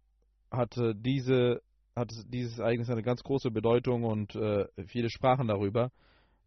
hatte, 0.51 0.93
diese, 0.95 1.61
hatte 1.95 2.15
dieses 2.27 2.59
Ereignis 2.59 2.89
eine 2.89 3.03
ganz 3.03 3.23
große 3.23 3.51
Bedeutung 3.51 4.03
und 4.03 4.35
äh, 4.35 4.65
viele 4.87 5.09
sprachen 5.09 5.47
darüber. 5.47 5.91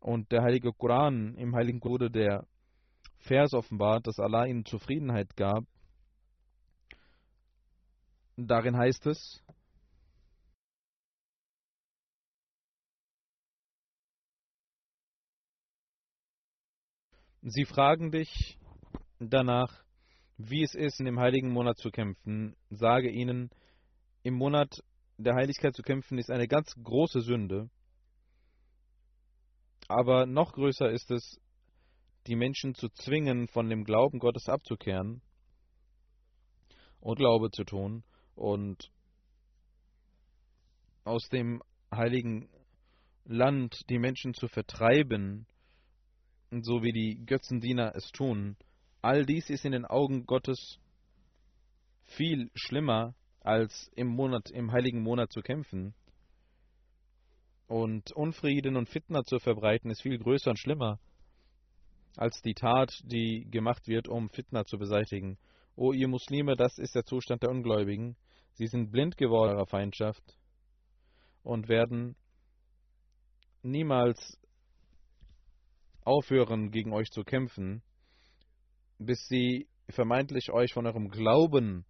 Und 0.00 0.30
der 0.30 0.42
heilige 0.42 0.72
Koran, 0.72 1.34
im 1.36 1.54
heiligen 1.54 1.80
Koran 1.80 2.10
der 2.10 2.46
Vers 3.18 3.52
offenbart, 3.52 4.06
dass 4.06 4.20
Allah 4.20 4.46
ihnen 4.46 4.64
Zufriedenheit 4.64 5.34
gab. 5.36 5.64
Darin 8.36 8.76
heißt 8.76 9.06
es, 9.06 9.42
Sie 17.42 17.64
fragen 17.64 18.10
dich 18.10 18.58
danach, 19.18 19.82
wie 20.38 20.62
es 20.62 20.74
ist, 20.74 21.00
in 21.00 21.06
dem 21.06 21.18
heiligen 21.18 21.50
Monat 21.50 21.76
zu 21.78 21.90
kämpfen. 21.90 22.56
Sage 22.70 23.10
ihnen, 23.10 23.50
im 24.22 24.34
Monat 24.34 24.82
der 25.18 25.34
Heiligkeit 25.34 25.74
zu 25.74 25.82
kämpfen 25.82 26.16
ist 26.16 26.30
eine 26.30 26.46
ganz 26.46 26.74
große 26.82 27.20
Sünde. 27.20 27.68
Aber 29.88 30.26
noch 30.26 30.52
größer 30.52 30.90
ist 30.90 31.10
es, 31.10 31.40
die 32.26 32.36
Menschen 32.36 32.74
zu 32.74 32.88
zwingen, 32.90 33.48
von 33.48 33.68
dem 33.68 33.84
Glauben 33.84 34.18
Gottes 34.18 34.48
abzukehren 34.48 35.22
und 37.00 37.16
Glaube 37.16 37.50
zu 37.50 37.64
tun 37.64 38.04
und 38.34 38.90
aus 41.04 41.28
dem 41.30 41.62
heiligen 41.90 42.48
Land 43.24 43.80
die 43.88 43.98
Menschen 43.98 44.34
zu 44.34 44.46
vertreiben 44.46 45.46
so 46.50 46.82
wie 46.82 46.92
die 46.92 47.24
Götzendiener 47.26 47.92
es 47.94 48.10
tun, 48.10 48.56
all 49.08 49.24
dies 49.24 49.48
ist 49.48 49.64
in 49.64 49.72
den 49.72 49.86
Augen 49.86 50.26
Gottes 50.26 50.78
viel 52.04 52.50
schlimmer, 52.54 53.14
als 53.40 53.90
im 53.96 54.08
Monat, 54.08 54.50
im 54.50 54.70
heiligen 54.70 55.00
Monat 55.00 55.32
zu 55.32 55.40
kämpfen. 55.40 55.94
Und 57.68 58.12
Unfrieden 58.12 58.76
und 58.76 58.90
Fitna 58.90 59.24
zu 59.24 59.38
verbreiten 59.38 59.90
ist 59.90 60.02
viel 60.02 60.18
größer 60.18 60.50
und 60.50 60.58
schlimmer 60.58 61.00
als 62.18 62.42
die 62.42 62.52
Tat, 62.52 62.90
die 63.04 63.48
gemacht 63.50 63.88
wird, 63.88 64.08
um 64.08 64.28
Fitna 64.28 64.66
zu 64.66 64.76
beseitigen. 64.76 65.38
O 65.74 65.94
ihr 65.94 66.08
Muslime, 66.08 66.54
das 66.54 66.76
ist 66.76 66.94
der 66.94 67.04
Zustand 67.04 67.42
der 67.42 67.50
Ungläubigen. 67.50 68.14
Sie 68.52 68.66
sind 68.66 68.90
blind 68.90 69.16
geworden 69.16 69.52
ihrer 69.52 69.66
Feindschaft 69.66 70.36
und 71.42 71.68
werden 71.68 72.14
niemals 73.62 74.38
aufhören, 76.04 76.70
gegen 76.70 76.92
euch 76.92 77.08
zu 77.10 77.24
kämpfen, 77.24 77.82
bis 78.98 79.26
sie 79.28 79.68
vermeintlich 79.88 80.50
euch 80.50 80.72
von 80.72 80.86
eurem 80.86 81.08
Glauben 81.08 81.84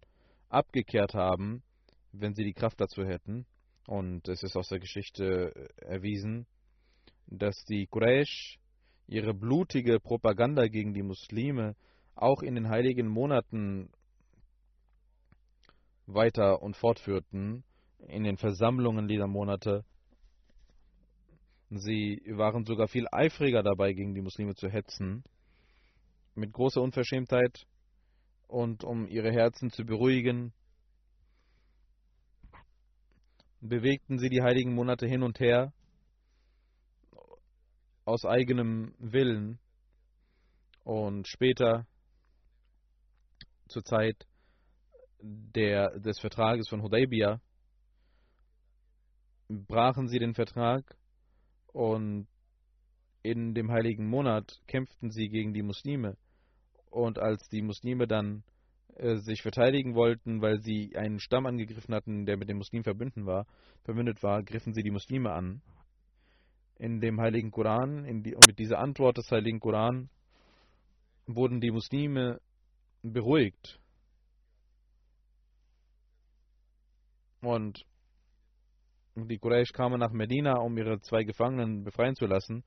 abgekehrt 0.49 1.13
haben, 1.13 1.63
wenn 2.11 2.33
sie 2.33 2.43
die 2.43 2.53
Kraft 2.53 2.79
dazu 2.79 3.05
hätten. 3.05 3.45
Und 3.87 4.27
es 4.27 4.43
ist 4.43 4.55
aus 4.55 4.69
der 4.69 4.79
Geschichte 4.79 5.69
erwiesen, 5.77 6.45
dass 7.27 7.63
die 7.65 7.87
Quraysh 7.87 8.59
ihre 9.07 9.33
blutige 9.33 9.99
Propaganda 9.99 10.67
gegen 10.67 10.93
die 10.93 11.03
Muslime 11.03 11.75
auch 12.15 12.41
in 12.43 12.55
den 12.55 12.69
heiligen 12.69 13.07
Monaten 13.07 13.89
weiter 16.05 16.61
und 16.61 16.75
fortführten, 16.75 17.63
in 18.07 18.23
den 18.23 18.37
Versammlungen 18.37 19.07
dieser 19.07 19.27
Monate. 19.27 19.83
Sie 21.69 22.21
waren 22.27 22.65
sogar 22.65 22.87
viel 22.87 23.07
eifriger 23.11 23.63
dabei, 23.63 23.93
gegen 23.93 24.15
die 24.15 24.21
Muslime 24.21 24.55
zu 24.55 24.69
hetzen, 24.69 25.23
mit 26.39 26.53
großer 26.53 26.81
Unverschämtheit 26.81 27.67
und 28.47 28.83
um 28.83 29.07
ihre 29.07 29.31
Herzen 29.31 29.69
zu 29.71 29.85
beruhigen, 29.85 30.53
bewegten 33.61 34.17
sie 34.17 34.29
die 34.29 34.41
heiligen 34.41 34.73
Monate 34.73 35.05
hin 35.05 35.21
und 35.21 35.39
her 35.39 35.73
aus 38.05 38.25
eigenem 38.25 38.95
Willen 38.97 39.59
und 40.83 41.27
später 41.27 41.85
zur 43.67 43.83
Zeit 43.83 44.25
der, 45.21 45.99
des 45.99 46.19
Vertrages 46.19 46.69
von 46.69 46.81
Hudaybiyah 46.81 47.39
brachen 49.49 50.07
sie 50.07 50.19
den 50.19 50.33
Vertrag 50.33 50.97
und 51.67 52.27
in 53.21 53.53
dem 53.53 53.71
heiligen 53.71 54.07
Monat 54.07 54.61
kämpften 54.67 55.11
sie 55.11 55.27
gegen 55.29 55.53
die 55.53 55.63
Muslime. 55.63 56.17
Und 56.89 57.19
als 57.19 57.47
die 57.49 57.61
Muslime 57.61 58.07
dann 58.07 58.43
äh, 58.95 59.17
sich 59.17 59.41
verteidigen 59.41 59.95
wollten, 59.95 60.41
weil 60.41 60.59
sie 60.59 60.95
einen 60.95 61.19
Stamm 61.19 61.45
angegriffen 61.45 61.93
hatten, 61.93 62.25
der 62.25 62.37
mit 62.37 62.49
den 62.49 62.57
Muslimen 62.57 62.83
verbündet 62.83 63.25
war, 63.25 63.45
verbündet 63.83 64.21
war, 64.23 64.43
griffen 64.43 64.73
sie 64.73 64.83
die 64.83 64.91
Muslime 64.91 65.31
an. 65.31 65.61
In 66.77 66.99
dem 66.99 67.19
heiligen 67.19 67.51
Koran, 67.51 68.23
die, 68.23 68.35
mit 68.45 68.57
dieser 68.57 68.79
Antwort 68.79 69.17
des 69.17 69.29
heiligen 69.31 69.59
Koran, 69.59 70.09
wurden 71.27 71.61
die 71.61 71.71
Muslime 71.71 72.39
beruhigt. 73.03 73.79
Und 77.41 77.85
die 79.15 79.37
Quraysh 79.37 79.71
kamen 79.73 79.99
nach 79.99 80.11
Medina, 80.11 80.57
um 80.59 80.77
ihre 80.77 80.99
zwei 81.01 81.23
Gefangenen 81.23 81.83
befreien 81.83 82.15
zu 82.15 82.25
lassen. 82.25 82.63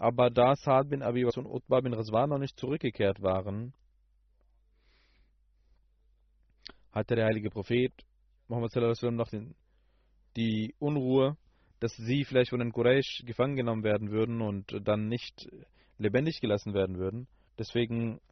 Aber 0.00 0.30
da 0.30 0.56
Saad 0.56 0.88
bin 0.88 1.02
Abi 1.02 1.26
und 1.26 1.44
Utbah 1.44 1.82
bin 1.82 1.92
Razwan 1.92 2.30
noch 2.30 2.38
nicht 2.38 2.58
zurückgekehrt 2.58 3.20
waren, 3.20 3.74
hatte 6.90 7.16
der 7.16 7.26
heilige 7.26 7.50
Prophet 7.50 7.92
Muhammad 8.48 8.72
sallam 8.72 9.16
noch 9.16 9.28
den, 9.28 9.54
die 10.36 10.74
Unruhe, 10.78 11.36
dass 11.80 11.94
sie 11.96 12.24
vielleicht 12.24 12.48
von 12.48 12.60
den 12.60 12.72
Quraysh 12.72 13.24
gefangen 13.26 13.56
genommen 13.56 13.84
werden 13.84 14.10
würden 14.10 14.40
und 14.40 14.74
dann 14.88 15.08
nicht 15.08 15.50
lebendig 15.98 16.40
gelassen 16.40 16.72
werden 16.72 16.96
würden. 16.96 17.28
Deswegen 17.58 18.22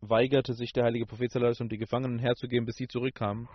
weigerte 0.00 0.54
sich 0.54 0.72
der 0.72 0.84
heilige 0.84 1.04
Prophet 1.04 1.30
sallam 1.30 1.68
die 1.68 1.76
Gefangenen 1.76 2.18
herzugeben, 2.18 2.64
bis 2.64 2.76
sie 2.76 2.88
zurückkamen 2.88 3.46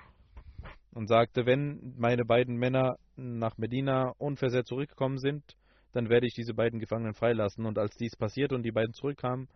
und 0.92 1.08
sagte, 1.08 1.48
wenn 1.48 1.96
meine 1.98 2.26
beiden 2.26 2.58
Männer 2.58 3.00
nach 3.16 3.58
Medina 3.58 4.14
unversehrt 4.20 4.68
zurückgekommen 4.68 5.18
sind, 5.18 5.58
dann 5.94 6.10
werde 6.10 6.28
ich 6.28 6.34
diese 6.34 6.54
beiden 6.54 6.80
Gefangenen 6.80 7.14
freilassen. 7.14 7.66
Und 7.66 7.78
als 7.78 7.96
dies 7.96 8.16
passierte 8.16 8.56
und 8.56 8.64
die 8.64 8.72
beiden 8.72 8.94
zurückkamen, 8.94 9.48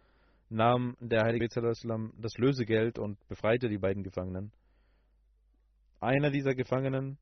nahm 0.49 0.95
der 0.99 1.23
Heilige 1.23 1.49
Prophet 1.49 2.13
das 2.17 2.37
Lösegeld 2.37 2.97
und 2.99 3.19
befreite 3.27 3.67
die 3.67 3.79
beiden 3.79 4.03
Gefangenen. 4.03 4.51
Einer 5.99 6.29
dieser 6.29 6.55
Gefangenen 6.55 7.17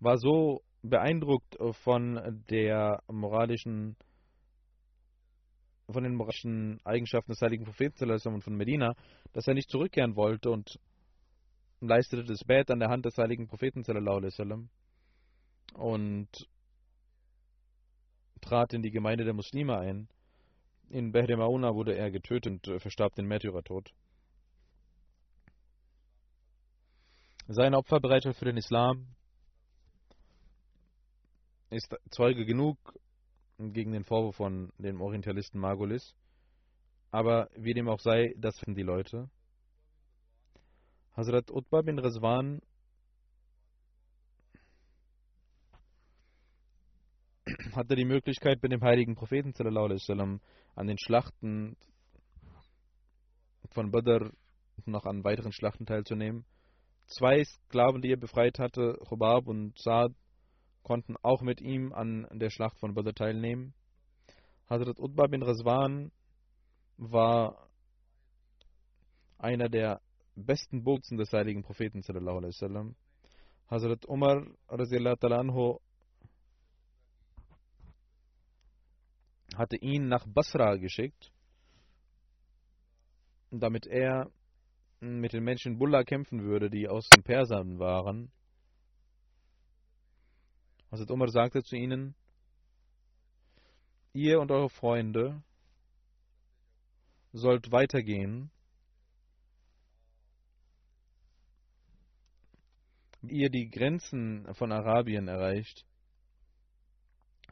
war 0.00 0.16
so 0.16 0.62
beeindruckt 0.82 1.56
von 1.84 2.42
der 2.50 3.02
moralischen 3.06 3.96
von 5.88 6.04
den 6.04 6.14
moralischen 6.14 6.80
Eigenschaften 6.84 7.32
des 7.32 7.42
heiligen 7.42 7.64
Propheten 7.64 7.98
und 8.34 8.42
von 8.42 8.56
Medina, 8.56 8.94
dass 9.34 9.46
er 9.46 9.52
nicht 9.52 9.68
zurückkehren 9.68 10.16
wollte 10.16 10.50
und 10.50 10.80
leistete 11.80 12.24
das 12.24 12.42
Bett 12.44 12.70
an 12.70 12.78
der 12.78 12.88
Hand 12.88 13.04
des 13.04 13.18
heiligen 13.18 13.46
Propheten 13.46 13.84
und 15.74 16.28
trat 18.40 18.72
in 18.72 18.82
die 18.82 18.90
Gemeinde 18.90 19.24
der 19.24 19.34
Muslime 19.34 19.78
ein. 19.78 20.08
In 20.88 21.12
Behr 21.12 21.36
Mauna 21.36 21.74
wurde 21.74 21.96
er 21.96 22.10
getötet 22.10 22.68
und 22.68 22.80
verstarb 22.82 23.14
den 23.14 23.26
Märtyrertod. 23.26 23.92
Seine 27.48 27.78
Opferbereitschaft 27.78 28.38
für 28.38 28.44
den 28.44 28.56
Islam 28.56 29.08
ist 31.70 31.94
Zeuge 32.10 32.44
genug 32.44 32.76
gegen 33.58 33.92
den 33.92 34.04
Vorwurf 34.04 34.36
von 34.36 34.72
dem 34.78 35.00
Orientalisten 35.00 35.58
Margulis. 35.58 36.14
Aber 37.10 37.48
wie 37.56 37.74
dem 37.74 37.88
auch 37.88 38.00
sei, 38.00 38.34
das 38.36 38.58
finden 38.58 38.76
die 38.76 38.82
Leute. 38.82 39.30
Hazrat 41.16 41.50
Utbah 41.50 41.82
bin 41.82 41.98
Hatte 47.74 47.96
die 47.96 48.04
Möglichkeit, 48.04 48.62
mit 48.62 48.70
dem 48.70 48.82
heiligen 48.82 49.14
Propheten 49.14 49.54
an 50.74 50.86
den 50.86 50.98
Schlachten 50.98 51.76
von 53.70 53.90
Badr 53.90 54.30
noch 54.84 55.06
an 55.06 55.24
weiteren 55.24 55.52
Schlachten 55.52 55.86
teilzunehmen. 55.86 56.44
Zwei 57.06 57.42
Sklaven, 57.42 58.02
die 58.02 58.10
er 58.10 58.18
befreit 58.18 58.58
hatte, 58.58 58.98
Chubab 59.08 59.46
und 59.46 59.78
Saad, 59.78 60.12
konnten 60.82 61.16
auch 61.22 61.40
mit 61.40 61.62
ihm 61.62 61.94
an 61.94 62.26
der 62.32 62.50
Schlacht 62.50 62.78
von 62.78 62.92
Badr 62.92 63.14
teilnehmen. 63.14 63.72
Hazrat 64.68 64.98
Utbah 64.98 65.28
bin 65.28 65.42
Razwan 65.42 66.12
war 66.98 67.70
einer 69.38 69.70
der 69.70 70.02
besten 70.36 70.84
Boten 70.84 71.16
des 71.16 71.32
heiligen 71.32 71.62
Propheten 71.62 72.02
Hazrat 73.70 74.06
Umar 74.06 74.46
hatte 79.56 79.76
ihn 79.76 80.08
nach 80.08 80.26
Basra 80.26 80.76
geschickt, 80.76 81.32
damit 83.50 83.86
er 83.86 84.30
mit 85.00 85.32
den 85.32 85.44
Menschen 85.44 85.78
Bulla 85.78 86.04
kämpfen 86.04 86.42
würde, 86.42 86.70
die 86.70 86.88
aus 86.88 87.08
den 87.08 87.22
Persern 87.22 87.78
waren. 87.78 88.30
Hazrat 90.90 91.10
Umar 91.10 91.28
sagte 91.28 91.62
zu 91.62 91.76
ihnen, 91.76 92.14
ihr 94.12 94.40
und 94.40 94.50
eure 94.50 94.70
Freunde 94.70 95.42
sollt 97.32 97.72
weitergehen, 97.72 98.50
ihr 103.22 103.50
die 103.50 103.70
Grenzen 103.70 104.52
von 104.54 104.72
Arabien 104.72 105.28
erreicht, 105.28 105.86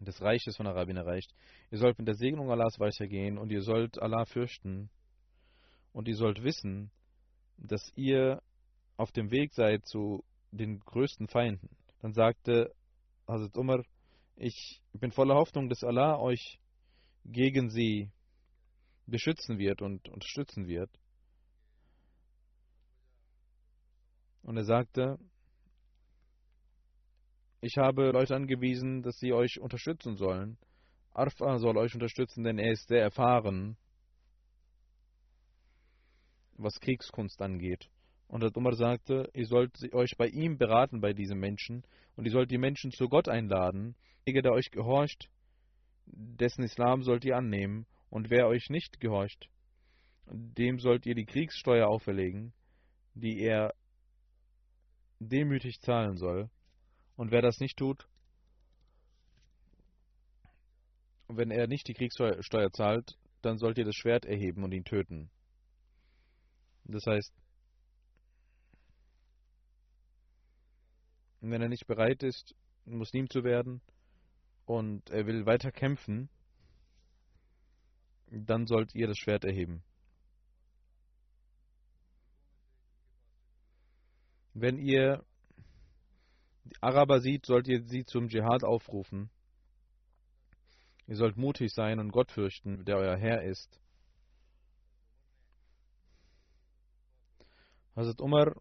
des 0.00 0.20
Reiches 0.20 0.56
von 0.56 0.66
Arabien 0.66 0.96
erreicht, 0.96 1.32
ihr 1.70 1.78
sollt 1.78 1.98
mit 1.98 2.08
der 2.08 2.14
Segnung 2.14 2.50
Allahs 2.50 2.78
weitergehen 2.78 3.38
und 3.38 3.50
ihr 3.52 3.62
sollt 3.62 4.00
Allah 4.00 4.24
fürchten 4.24 4.90
und 5.92 6.08
ihr 6.08 6.16
sollt 6.16 6.42
wissen, 6.42 6.90
dass 7.58 7.92
ihr 7.94 8.42
auf 8.96 9.12
dem 9.12 9.30
Weg 9.30 9.52
seid 9.54 9.86
zu 9.86 10.24
den 10.50 10.80
größten 10.80 11.28
Feinden. 11.28 11.68
Dann 12.00 12.12
sagte 12.12 12.72
Hazrat 13.28 13.56
Umar, 13.56 13.84
ich 14.36 14.80
bin 14.92 15.12
voller 15.12 15.34
Hoffnung, 15.34 15.68
dass 15.68 15.84
Allah 15.84 16.18
euch 16.18 16.58
gegen 17.24 17.70
sie 17.70 18.10
beschützen 19.06 19.58
wird 19.58 19.82
und 19.82 20.08
unterstützen 20.08 20.66
wird. 20.66 20.90
Und 24.42 24.56
er 24.56 24.64
sagte, 24.64 25.18
ich 27.60 27.76
habe 27.76 28.10
Leute 28.10 28.34
angewiesen, 28.34 29.02
dass 29.02 29.18
sie 29.18 29.32
euch 29.32 29.60
unterstützen 29.60 30.16
sollen. 30.16 30.56
Arfa 31.12 31.58
soll 31.58 31.76
euch 31.76 31.94
unterstützen, 31.94 32.44
denn 32.44 32.58
er 32.58 32.72
ist 32.72 32.88
sehr 32.88 33.02
erfahren, 33.02 33.76
was 36.56 36.80
Kriegskunst 36.80 37.40
angeht. 37.42 37.90
Und 38.28 38.42
der 38.42 38.56
Umar 38.56 38.74
sagte, 38.74 39.28
ihr 39.34 39.46
sollt 39.46 39.92
euch 39.92 40.16
bei 40.16 40.28
ihm 40.28 40.56
beraten, 40.56 41.00
bei 41.00 41.12
diesem 41.12 41.40
Menschen, 41.40 41.84
und 42.16 42.26
ihr 42.26 42.30
sollt 42.30 42.50
die 42.50 42.58
Menschen 42.58 42.92
zu 42.92 43.08
Gott 43.08 43.28
einladen. 43.28 43.96
Jeder, 44.24 44.42
der 44.42 44.52
euch 44.52 44.70
gehorcht, 44.70 45.28
dessen 46.06 46.62
Islam 46.62 47.02
sollt 47.02 47.24
ihr 47.24 47.36
annehmen, 47.36 47.86
und 48.08 48.30
wer 48.30 48.46
euch 48.46 48.70
nicht 48.70 49.00
gehorcht, 49.00 49.48
dem 50.26 50.78
sollt 50.78 51.06
ihr 51.06 51.14
die 51.14 51.26
Kriegssteuer 51.26 51.88
auferlegen, 51.88 52.52
die 53.14 53.40
er 53.40 53.74
demütig 55.18 55.80
zahlen 55.80 56.16
soll. 56.16 56.50
Und 57.20 57.32
wer 57.32 57.42
das 57.42 57.60
nicht 57.60 57.76
tut, 57.76 58.08
wenn 61.28 61.50
er 61.50 61.66
nicht 61.66 61.86
die 61.86 61.92
Kriegssteuer 61.92 62.72
zahlt, 62.72 63.18
dann 63.42 63.58
sollt 63.58 63.76
ihr 63.76 63.84
das 63.84 63.94
Schwert 63.94 64.24
erheben 64.24 64.64
und 64.64 64.72
ihn 64.72 64.86
töten. 64.86 65.30
Das 66.84 67.04
heißt, 67.04 67.34
wenn 71.42 71.60
er 71.60 71.68
nicht 71.68 71.86
bereit 71.86 72.22
ist, 72.22 72.54
Muslim 72.86 73.28
zu 73.28 73.44
werden 73.44 73.82
und 74.64 75.10
er 75.10 75.26
will 75.26 75.44
weiter 75.44 75.72
kämpfen, 75.72 76.30
dann 78.28 78.66
sollt 78.66 78.94
ihr 78.94 79.08
das 79.08 79.18
Schwert 79.18 79.44
erheben. 79.44 79.82
Wenn 84.54 84.78
ihr 84.78 85.22
die 86.64 86.76
Araber 86.80 87.20
sieht, 87.20 87.46
sollt 87.46 87.68
ihr 87.68 87.82
sie 87.82 88.04
zum 88.04 88.28
Dschihad 88.28 88.64
aufrufen. 88.64 89.30
Ihr 91.06 91.16
sollt 91.16 91.36
mutig 91.36 91.72
sein 91.72 91.98
und 91.98 92.12
Gott 92.12 92.30
fürchten, 92.30 92.84
der 92.84 92.96
euer 92.96 93.16
Herr 93.16 93.42
ist. 93.42 93.80
Hazrat 97.96 98.20
Umar 98.20 98.54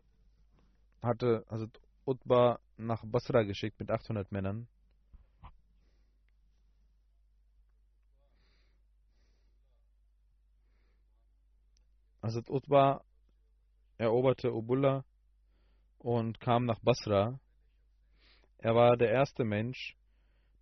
hatte 1.02 1.46
Hazrat 1.50 1.80
Utbah 2.06 2.60
nach 2.78 3.04
Basra 3.06 3.44
geschickt 3.44 3.80
mit 3.80 3.92
800 3.92 4.32
Männern. 4.32 4.68
Hazrat 12.22 12.50
Utbah 12.50 13.04
eroberte 13.98 14.52
Ubullah 14.52 15.06
und 16.00 16.40
kam 16.40 16.66
nach 16.66 16.80
Basra. 16.80 17.40
Er 18.62 18.76
war 18.76 18.98
der 18.98 19.10
erste 19.10 19.46
Mensch, 19.46 19.96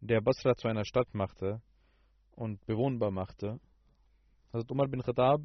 der 0.02 0.22
Basra 0.22 0.56
zu 0.56 0.68
einer 0.68 0.86
Stadt 0.86 1.12
machte 1.16 1.64
und 2.36 2.64
bewohnbar 2.68 3.10
machte. 3.10 3.60
Hazrat 4.54 4.70
Umar 4.70 4.88
bin 4.88 5.02
Khattab 5.02 5.42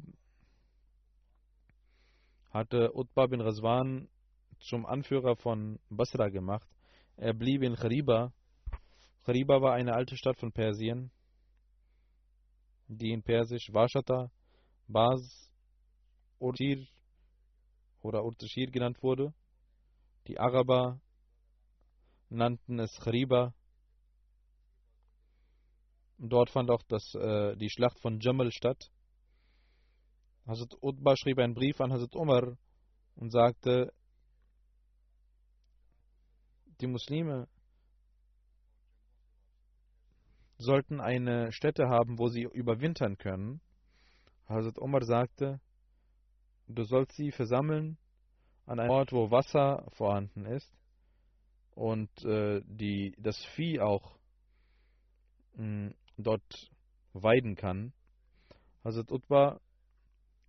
hatte 2.51 2.91
Utbah 2.93 3.25
bin 3.25 3.41
Razwan 3.41 4.07
zum 4.59 4.85
Anführer 4.85 5.35
von 5.35 5.79
Basra 5.89 6.29
gemacht. 6.29 6.69
Er 7.17 7.33
blieb 7.33 7.63
in 7.63 7.75
Khariba. 7.75 8.31
Khariba 9.25 9.59
war 9.59 9.73
eine 9.73 9.95
alte 9.95 10.15
Stadt 10.15 10.39
von 10.39 10.51
Persien, 10.51 11.09
die 12.87 13.13
in 13.13 13.23
Persisch 13.23 13.73
Washata, 13.73 14.29
Baz, 14.87 15.49
Urtir 16.37 16.85
oder 18.03 18.23
Urtashir 18.23 18.69
genannt 18.69 19.01
wurde. 19.01 19.33
Die 20.27 20.37
Araber 20.37 21.01
nannten 22.33 22.79
es 22.79 22.99
Khariba. 22.99 23.53
Dort 26.17 26.49
fand 26.49 26.69
auch 26.69 26.81
das, 26.87 27.13
äh, 27.15 27.55
die 27.57 27.69
Schlacht 27.69 27.99
von 27.99 28.19
Jamal 28.19 28.51
statt. 28.51 28.91
Hazrat 30.45 30.75
Utbah 30.81 31.15
schrieb 31.15 31.39
einen 31.39 31.53
Brief 31.53 31.79
an 31.79 31.91
Hazrat 31.93 32.15
Umar 32.15 32.57
und 33.15 33.31
sagte, 33.31 33.93
die 36.81 36.87
Muslime 36.87 37.47
sollten 40.57 40.99
eine 40.99 41.51
Stätte 41.51 41.87
haben, 41.87 42.19
wo 42.19 42.27
sie 42.29 42.43
überwintern 42.43 43.17
können. 43.17 43.61
Hazrat 44.47 44.77
Umar 44.79 45.03
sagte, 45.03 45.61
du 46.67 46.83
sollst 46.83 47.15
sie 47.15 47.31
versammeln 47.31 47.97
an 48.65 48.79
einem 48.79 48.91
Ort, 48.91 49.11
wo 49.11 49.29
Wasser 49.31 49.85
vorhanden 49.91 50.45
ist 50.45 50.73
und 51.75 52.09
äh, 52.25 52.61
die, 52.65 53.15
das 53.17 53.43
Vieh 53.55 53.79
auch 53.79 54.17
mh, 55.55 55.93
dort 56.17 56.71
weiden 57.13 57.55
kann. 57.55 57.93
Hazrat 58.83 59.11
Utbah 59.11 59.59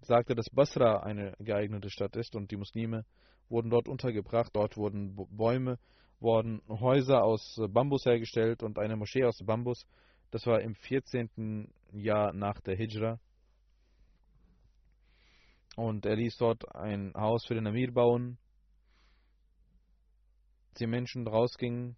sagte, 0.01 0.35
dass 0.35 0.51
Basra 0.51 1.03
eine 1.03 1.35
geeignete 1.39 1.91
Stadt 1.91 2.17
ist 2.17 2.35
und 2.35 2.51
die 2.51 2.57
Muslime 2.57 3.05
wurden 3.49 3.71
dort 3.71 3.89
untergebracht. 3.89 4.51
Dort 4.55 4.77
wurden 4.77 5.17
Bäume, 5.31 5.79
wurden 6.21 6.63
Häuser 6.69 7.23
aus 7.23 7.61
Bambus 7.71 8.05
hergestellt 8.05 8.63
und 8.63 8.79
eine 8.79 8.97
Moschee 8.97 9.25
aus 9.25 9.39
Bambus. 9.45 9.87
Das 10.31 10.47
war 10.47 10.61
im 10.61 10.75
14. 10.75 11.73
Jahr 11.93 12.33
nach 12.33 12.61
der 12.61 12.77
Hijra. 12.77 13.21
Und 15.77 16.07
er 16.07 16.17
ließ 16.17 16.37
dort 16.37 16.75
ein 16.75 17.13
Haus 17.15 17.47
für 17.47 17.55
den 17.55 17.67
Amir 17.67 17.93
bauen. 17.93 18.39
Als 20.75 20.81
die 20.81 20.89
Menschen 20.89 21.29
rausgingen, 21.29 21.95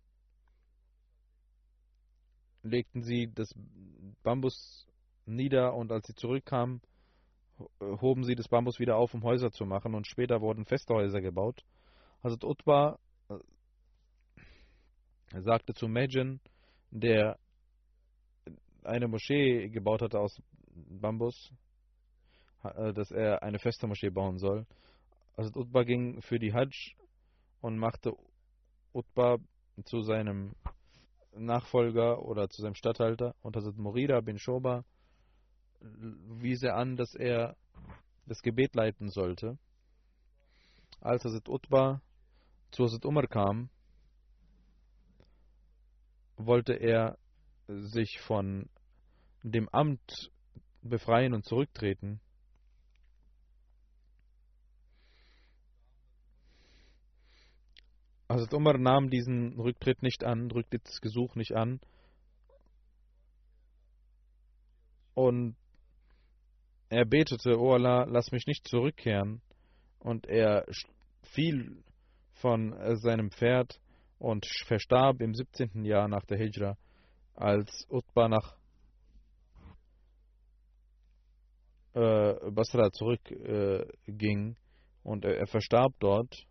legten 2.63 3.03
sie 3.03 3.33
das 3.35 3.55
Bambus 4.23 4.87
nieder 5.25 5.73
und 5.73 5.91
als 5.91 6.07
sie 6.07 6.15
zurückkamen, 6.15 6.83
hoben 7.81 8.25
sie 8.25 8.35
das 8.35 8.49
Bambus 8.49 8.79
wieder 8.79 8.97
auf, 8.97 9.15
um 9.15 9.23
Häuser 9.23 9.51
zu 9.51 9.65
machen 9.65 9.95
und 9.95 10.07
später 10.07 10.43
wurden 10.43 10.67
feste 10.67 10.93
Häuser 10.93 11.23
gebaut. 11.23 11.65
Hazrat 12.23 12.45
Utbah 12.45 12.99
äh, 13.31 13.39
sagte 15.41 15.73
zu 15.73 15.89
Majin, 15.89 16.41
der 16.91 17.39
eine 18.85 19.09
Moschee 19.09 19.71
gebaut 19.71 20.03
hatte 20.03 20.21
aus 20.21 20.39
Bambus, 20.75 21.51
äh, 22.63 22.93
dass 22.93 23.11
er 23.11 23.43
eine 23.43 23.59
feste 23.59 23.87
Moschee 23.87 24.11
bauen 24.11 24.37
soll. 24.37 24.67
Hazrat 25.39 25.57
Utbah 25.57 25.85
ging 25.85 26.21
für 26.21 26.39
die 26.39 26.53
Hajj 26.53 26.95
und 27.63 27.79
machte 27.79 28.13
Utbah 28.97 29.39
zu 29.85 30.01
seinem 30.01 30.55
Nachfolger 31.37 32.23
oder 32.25 32.49
zu 32.49 32.63
seinem 32.63 32.75
Statthalter 32.75 33.35
und 33.43 33.55
Hazrat 33.55 33.77
Morida 33.77 34.21
bin 34.23 34.39
Shoba 34.39 34.85
wies 35.81 36.63
er 36.63 36.77
an, 36.77 36.97
dass 36.97 37.15
er 37.15 37.57
das 38.27 38.43
Gebet 38.43 38.75
leiten 38.75 39.11
sollte. 39.11 39.59
Als 41.01 41.25
Hazrat 41.25 41.49
Utbah 41.49 42.01
zu 42.71 42.85
Hazrat 42.85 43.05
Umar 43.05 43.27
kam, 43.27 43.69
wollte 46.37 46.75
er 46.75 47.19
sich 47.67 48.21
von 48.21 48.69
dem 49.43 49.69
Amt 49.69 50.31
befreien 50.83 51.35
und 51.35 51.45
zurücktreten. 51.45 52.21
Hazrat 58.29 58.55
Umar 58.55 58.79
nahm 58.79 59.11
diesen 59.11 59.59
Rücktritt 59.59 60.03
nicht 60.03 60.25
an, 60.25 60.51
rückte 60.51 60.79
das 60.81 61.01
Gesuch 61.01 61.37
nicht 61.37 61.55
an 61.55 61.81
und 65.15 65.57
er 66.89 67.05
betete, 67.05 67.59
O 67.59 67.73
Allah, 67.73 68.05
lass 68.05 68.31
mich 68.31 68.47
nicht 68.47 68.69
zurückkehren. 68.69 69.41
Und 69.99 70.27
er 70.27 70.67
fiel 71.23 71.83
von 72.35 72.73
äh, 72.75 72.97
seinem 72.97 73.31
Pferd 73.31 73.81
und 74.19 74.47
verstarb 74.67 75.21
im 75.21 75.35
17. 75.35 75.85
Jahr 75.85 76.07
nach 76.07 76.25
der 76.27 76.39
Hijra, 76.39 76.77
als 77.35 77.87
Utbah 77.91 78.29
nach 78.29 78.57
äh, 81.95 82.51
Basra 82.51 82.91
zurückging 82.93 84.53
äh, 84.53 84.55
und 85.03 85.25
er, 85.25 85.39
er 85.39 85.47
verstarb 85.47 85.95
dort. 85.99 86.46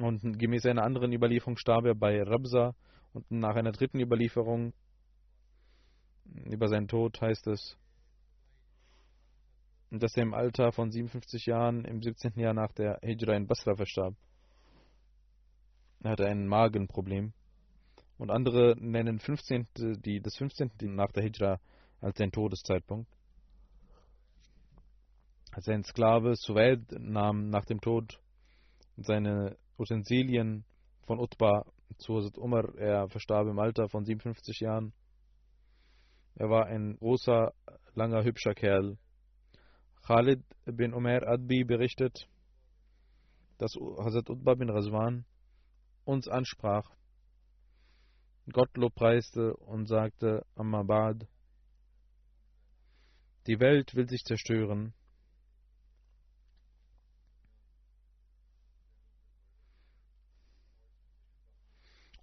Und 0.00 0.38
gemäß 0.38 0.66
einer 0.66 0.84
anderen 0.84 1.12
Überlieferung 1.12 1.56
starb 1.56 1.86
er 1.86 1.94
bei 1.94 2.22
Rabsa 2.22 2.74
und 3.12 3.30
nach 3.30 3.56
einer 3.56 3.72
dritten 3.72 4.00
Überlieferung 4.00 4.74
über 6.44 6.68
seinen 6.68 6.88
Tod 6.88 7.20
heißt 7.20 7.46
es, 7.46 7.76
dass 9.90 10.16
er 10.16 10.24
im 10.24 10.34
Alter 10.34 10.72
von 10.72 10.90
57 10.90 11.46
Jahren 11.46 11.84
im 11.84 12.02
17. 12.02 12.38
Jahr 12.38 12.52
nach 12.52 12.72
der 12.72 12.98
Hijra 13.02 13.34
in 13.36 13.46
Basra 13.46 13.74
verstarb. 13.74 14.14
Er 16.02 16.10
hatte 16.10 16.26
ein 16.26 16.46
Magenproblem. 16.46 17.32
Und 18.18 18.30
andere 18.30 18.74
nennen 18.78 19.18
15, 19.18 19.66
die, 20.04 20.20
das 20.20 20.36
15. 20.36 20.70
nach 20.94 21.12
der 21.12 21.22
Hijra 21.22 21.60
als 22.00 22.18
sein 22.18 22.32
Todeszeitpunkt. 22.32 23.08
Als 25.52 25.68
ein 25.68 25.84
Sklave 25.84 26.34
Suwaid 26.36 26.92
nahm 26.98 27.48
nach 27.48 27.64
dem 27.64 27.80
Tod 27.80 28.20
seine 28.96 29.56
Utensilien 29.78 30.64
von 31.06 31.18
Utbah 31.18 31.64
zu 31.98 32.16
Hazrat 32.16 32.38
Umar. 32.38 32.74
Er 32.76 33.08
verstarb 33.08 33.46
im 33.48 33.58
Alter 33.58 33.88
von 33.88 34.04
57 34.04 34.60
Jahren. 34.60 34.92
Er 36.34 36.50
war 36.50 36.66
ein 36.66 36.96
großer, 36.98 37.52
langer, 37.94 38.24
hübscher 38.24 38.54
Kerl. 38.54 38.98
Khalid 40.06 40.42
bin 40.64 40.94
Umar 40.94 41.26
Adbi 41.26 41.64
berichtet, 41.64 42.28
dass 43.58 43.74
Hazrat 43.74 44.30
Utbah 44.30 44.54
bin 44.54 44.70
Razwan 44.70 45.24
uns 46.04 46.28
ansprach, 46.28 46.88
Gott 48.52 48.76
lobpreiste 48.76 49.56
und 49.56 49.86
sagte, 49.86 50.46
Amma 50.54 50.84
Ba'd, 50.84 51.26
die 53.48 53.58
Welt 53.58 53.94
will 53.94 54.08
sich 54.08 54.22
zerstören. 54.24 54.94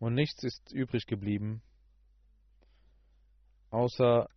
Und 0.03 0.15
nichts 0.15 0.43
ist 0.43 0.73
übrig 0.73 1.05
geblieben, 1.05 1.61
außer 3.69 4.27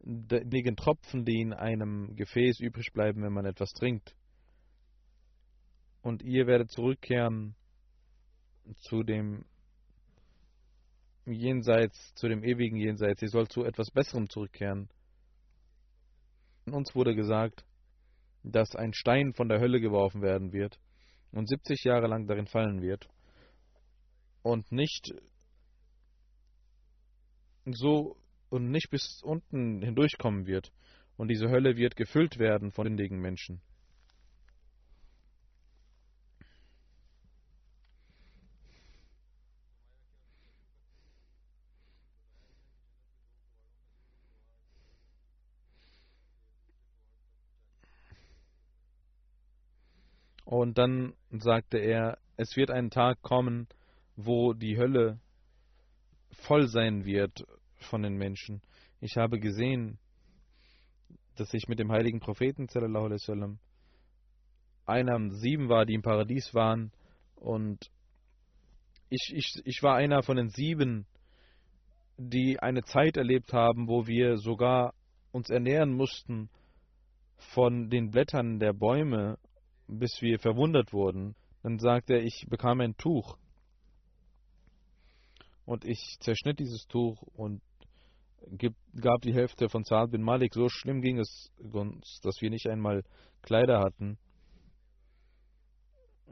wenigen 0.00 0.76
Tropfen, 0.76 1.26
die 1.26 1.42
in 1.42 1.52
einem 1.52 2.16
Gefäß 2.16 2.60
übrig 2.60 2.94
bleiben, 2.94 3.22
wenn 3.22 3.34
man 3.34 3.44
etwas 3.44 3.72
trinkt. 3.72 4.16
Und 6.00 6.22
ihr 6.22 6.46
werdet 6.46 6.70
zurückkehren 6.70 7.54
zu 8.78 9.02
dem 9.02 9.44
Jenseits, 11.26 12.14
zu 12.14 12.28
dem 12.28 12.42
ewigen 12.42 12.78
Jenseits. 12.78 13.20
Ihr 13.20 13.28
sollt 13.28 13.52
zu 13.52 13.64
etwas 13.64 13.90
Besserem 13.90 14.30
zurückkehren. 14.30 14.88
Uns 16.64 16.94
wurde 16.94 17.14
gesagt, 17.14 17.66
dass 18.42 18.74
ein 18.74 18.94
Stein 18.94 19.34
von 19.34 19.50
der 19.50 19.60
Hölle 19.60 19.82
geworfen 19.82 20.22
werden 20.22 20.54
wird 20.54 20.80
und 21.30 21.46
70 21.46 21.84
Jahre 21.84 22.06
lang 22.06 22.26
darin 22.26 22.46
fallen 22.46 22.80
wird 22.80 23.06
und 24.44 24.70
nicht 24.70 25.14
so 27.64 28.16
und 28.50 28.70
nicht 28.70 28.90
bis 28.90 29.22
unten 29.22 29.80
hindurchkommen 29.82 30.46
wird. 30.46 30.70
Und 31.16 31.28
diese 31.28 31.48
Hölle 31.48 31.76
wird 31.76 31.96
gefüllt 31.96 32.38
werden 32.38 32.70
von 32.70 32.86
sündigen 32.86 33.20
Menschen. 33.20 33.62
Und 50.44 50.76
dann 50.76 51.14
sagte 51.30 51.78
er, 51.78 52.18
es 52.36 52.56
wird 52.56 52.70
ein 52.70 52.90
Tag 52.90 53.22
kommen, 53.22 53.68
wo 54.16 54.52
die 54.52 54.76
Hölle 54.76 55.18
voll 56.30 56.68
sein 56.68 57.04
wird 57.04 57.44
von 57.76 58.02
den 58.02 58.16
Menschen. 58.16 58.62
Ich 59.00 59.16
habe 59.16 59.38
gesehen, 59.38 59.98
dass 61.36 61.52
ich 61.52 61.68
mit 61.68 61.78
dem 61.78 61.90
heiligen 61.90 62.20
Propheten 62.20 62.68
sallam, 62.68 63.58
einer 64.86 65.30
sieben 65.30 65.68
war, 65.68 65.86
die 65.86 65.94
im 65.94 66.02
Paradies 66.02 66.54
waren 66.54 66.92
und 67.36 67.90
ich, 69.08 69.32
ich, 69.34 69.62
ich 69.64 69.82
war 69.82 69.96
einer 69.96 70.22
von 70.22 70.36
den 70.36 70.48
sieben, 70.48 71.06
die 72.16 72.58
eine 72.60 72.84
Zeit 72.84 73.16
erlebt 73.16 73.52
haben, 73.52 73.88
wo 73.88 74.06
wir 74.06 74.38
sogar 74.38 74.94
uns 75.32 75.50
ernähren 75.50 75.92
mussten 75.92 76.48
von 77.36 77.90
den 77.90 78.10
Blättern 78.10 78.58
der 78.58 78.72
Bäume, 78.72 79.38
bis 79.88 80.20
wir 80.20 80.38
verwundert 80.38 80.92
wurden. 80.92 81.34
Dann 81.62 81.78
sagte 81.78 82.14
er, 82.14 82.22
ich 82.22 82.46
bekam 82.48 82.80
ein 82.80 82.96
Tuch 82.96 83.36
und 85.64 85.84
ich 85.84 86.16
zerschnitt 86.20 86.58
dieses 86.58 86.86
Tuch 86.86 87.22
und 87.34 87.62
gab 89.00 89.22
die 89.22 89.34
Hälfte 89.34 89.68
von 89.68 89.84
Saad 89.84 90.10
bin 90.10 90.22
Malik. 90.22 90.54
So 90.54 90.68
schlimm 90.68 91.00
ging 91.00 91.18
es 91.18 91.50
uns, 91.58 92.20
dass 92.22 92.40
wir 92.40 92.50
nicht 92.50 92.68
einmal 92.68 93.02
Kleider 93.42 93.80
hatten. 93.80 94.18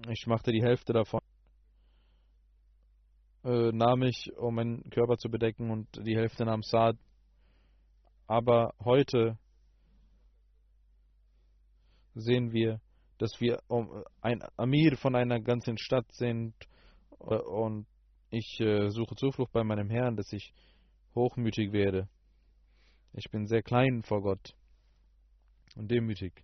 Ich 0.09 0.27
machte 0.27 0.53
die 0.53 0.62
Hälfte 0.62 0.92
davon, 0.92 1.21
äh, 3.45 3.73
nahm 3.73 4.03
ich, 4.03 4.31
um 4.37 4.55
meinen 4.55 4.90
Körper 4.90 5.16
zu 5.16 5.29
bedecken, 5.29 5.71
und 5.71 5.88
die 6.07 6.16
Hälfte 6.16 6.45
nahm 6.45 6.62
Saad. 6.62 6.97
Aber 8.27 8.75
heute 8.85 9.38
sehen 12.14 12.53
wir, 12.53 12.81
dass 13.18 13.40
wir 13.40 13.61
ein 14.21 14.42
Amir 14.57 14.97
von 14.97 15.14
einer 15.14 15.40
ganzen 15.40 15.79
Stadt 15.79 16.11
sind 16.12 16.55
äh, 17.21 17.37
und 17.37 17.87
ich 18.33 18.59
äh, 18.61 18.88
suche 18.88 19.14
Zuflucht 19.14 19.53
bei 19.53 19.62
meinem 19.62 19.90
Herrn, 19.90 20.16
dass 20.16 20.33
ich 20.33 20.55
hochmütig 21.14 21.73
werde. 21.73 22.09
Ich 23.12 23.31
bin 23.31 23.47
sehr 23.47 23.62
klein 23.62 24.03
vor 24.03 24.23
Gott 24.23 24.57
und 25.77 25.90
demütig. 25.90 26.42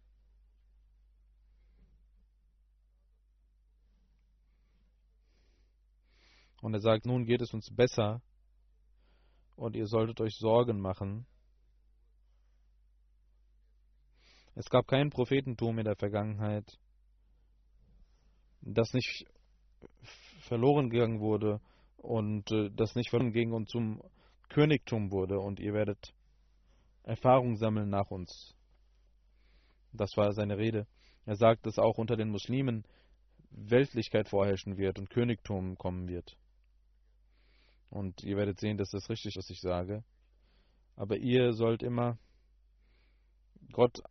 Und 6.61 6.75
er 6.75 6.81
sagt, 6.81 7.07
nun 7.07 7.25
geht 7.25 7.41
es 7.41 7.55
uns 7.55 7.75
besser 7.75 8.21
und 9.57 9.75
ihr 9.75 9.87
solltet 9.87 10.21
euch 10.21 10.37
Sorgen 10.37 10.81
machen. 10.81 11.27
Es 14.55 14.69
gab 14.69 14.87
kein 14.89 15.09
Prophetentum 15.09 15.79
in 15.79 15.85
der 15.85 15.97
Vergangenheit, 15.97 16.79
das 18.61 18.93
nicht 18.93 19.25
verloren 20.41 20.91
gegangen 20.91 21.21
wurde 21.21 21.63
und 21.99 22.51
äh, 22.51 22.71
das 22.71 22.95
nicht 22.95 23.11
verloren 23.11 23.33
ging 23.33 23.53
und 23.53 23.69
zum 23.69 24.03
Königtum 24.49 25.11
wurde 25.11 25.39
und 25.39 25.61
ihr 25.61 25.75
werdet 25.75 26.15
Erfahrung 27.03 27.57
sammeln 27.57 27.91
nach 27.91 28.11
uns. 28.11 28.55
Das 29.93 30.17
war 30.17 30.33
seine 30.33 30.59
Rede. 30.59 30.87
Er 31.27 31.37
sagt, 31.37 31.67
dass 31.67 31.79
auch 31.79 31.99
unter 31.99 32.17
den 32.17 32.31
Muslimen 32.31 32.85
Weltlichkeit 33.51 34.29
vorherrschen 34.29 34.77
wird 34.77 34.99
und 34.99 35.11
Königtum 35.11 35.77
kommen 35.77 36.09
wird. 36.09 36.37
Und 37.91 38.23
ihr 38.23 38.37
werdet 38.37 38.61
sehen, 38.61 38.77
dass 38.77 38.91
das 38.91 39.09
richtig 39.09 39.37
ist, 39.37 39.39
was 39.39 39.51
ich 39.51 39.61
sage. 39.61 40.05
Aber 40.97 41.17
ihr 41.17 41.53
sollt 41.53 41.83
immer 41.83 42.19
Gott 43.73 44.03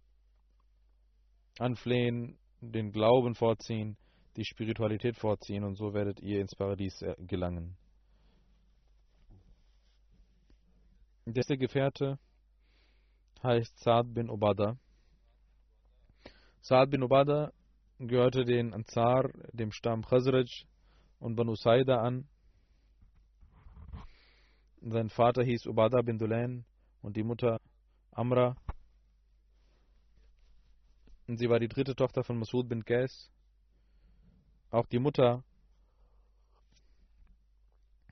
anflehen, 1.59 2.37
den 2.61 2.91
Glauben 2.91 3.35
vorziehen, 3.35 3.97
die 4.37 4.45
Spiritualität 4.45 5.17
vorziehen 5.17 5.63
und 5.63 5.75
so 5.75 5.93
werdet 5.93 6.19
ihr 6.19 6.39
ins 6.39 6.55
Paradies 6.55 7.01
äh, 7.01 7.15
gelangen. 7.17 7.75
Erste 11.25 11.57
Gefährte 11.57 12.19
heißt 13.43 13.79
Saad 13.79 14.13
bin 14.13 14.29
Ubada. 14.29 14.77
Saad 16.61 16.91
bin 16.91 17.03
Ubada 17.03 17.51
gehörte 17.99 18.45
den 18.45 18.73
Ansar, 18.73 19.29
dem 19.53 19.71
Stamm 19.71 20.03
Khazraj 20.03 20.65
und 21.19 21.35
Banu 21.35 21.55
Saida 21.55 22.01
an. 22.01 22.27
Sein 24.81 25.09
Vater 25.09 25.43
hieß 25.43 25.65
Ubada 25.65 26.01
bin 26.03 26.19
Dulain 26.19 26.63
und 27.01 27.17
die 27.17 27.23
Mutter 27.23 27.59
Amra. 28.11 28.55
Und 31.27 31.37
sie 31.37 31.49
war 31.49 31.59
die 31.59 31.67
dritte 31.67 31.95
Tochter 31.95 32.23
von 32.23 32.37
Masud 32.37 32.69
bin 32.69 32.85
Qais. 32.85 33.31
Auch 34.69 34.85
die 34.87 34.99
Mutter 34.99 35.43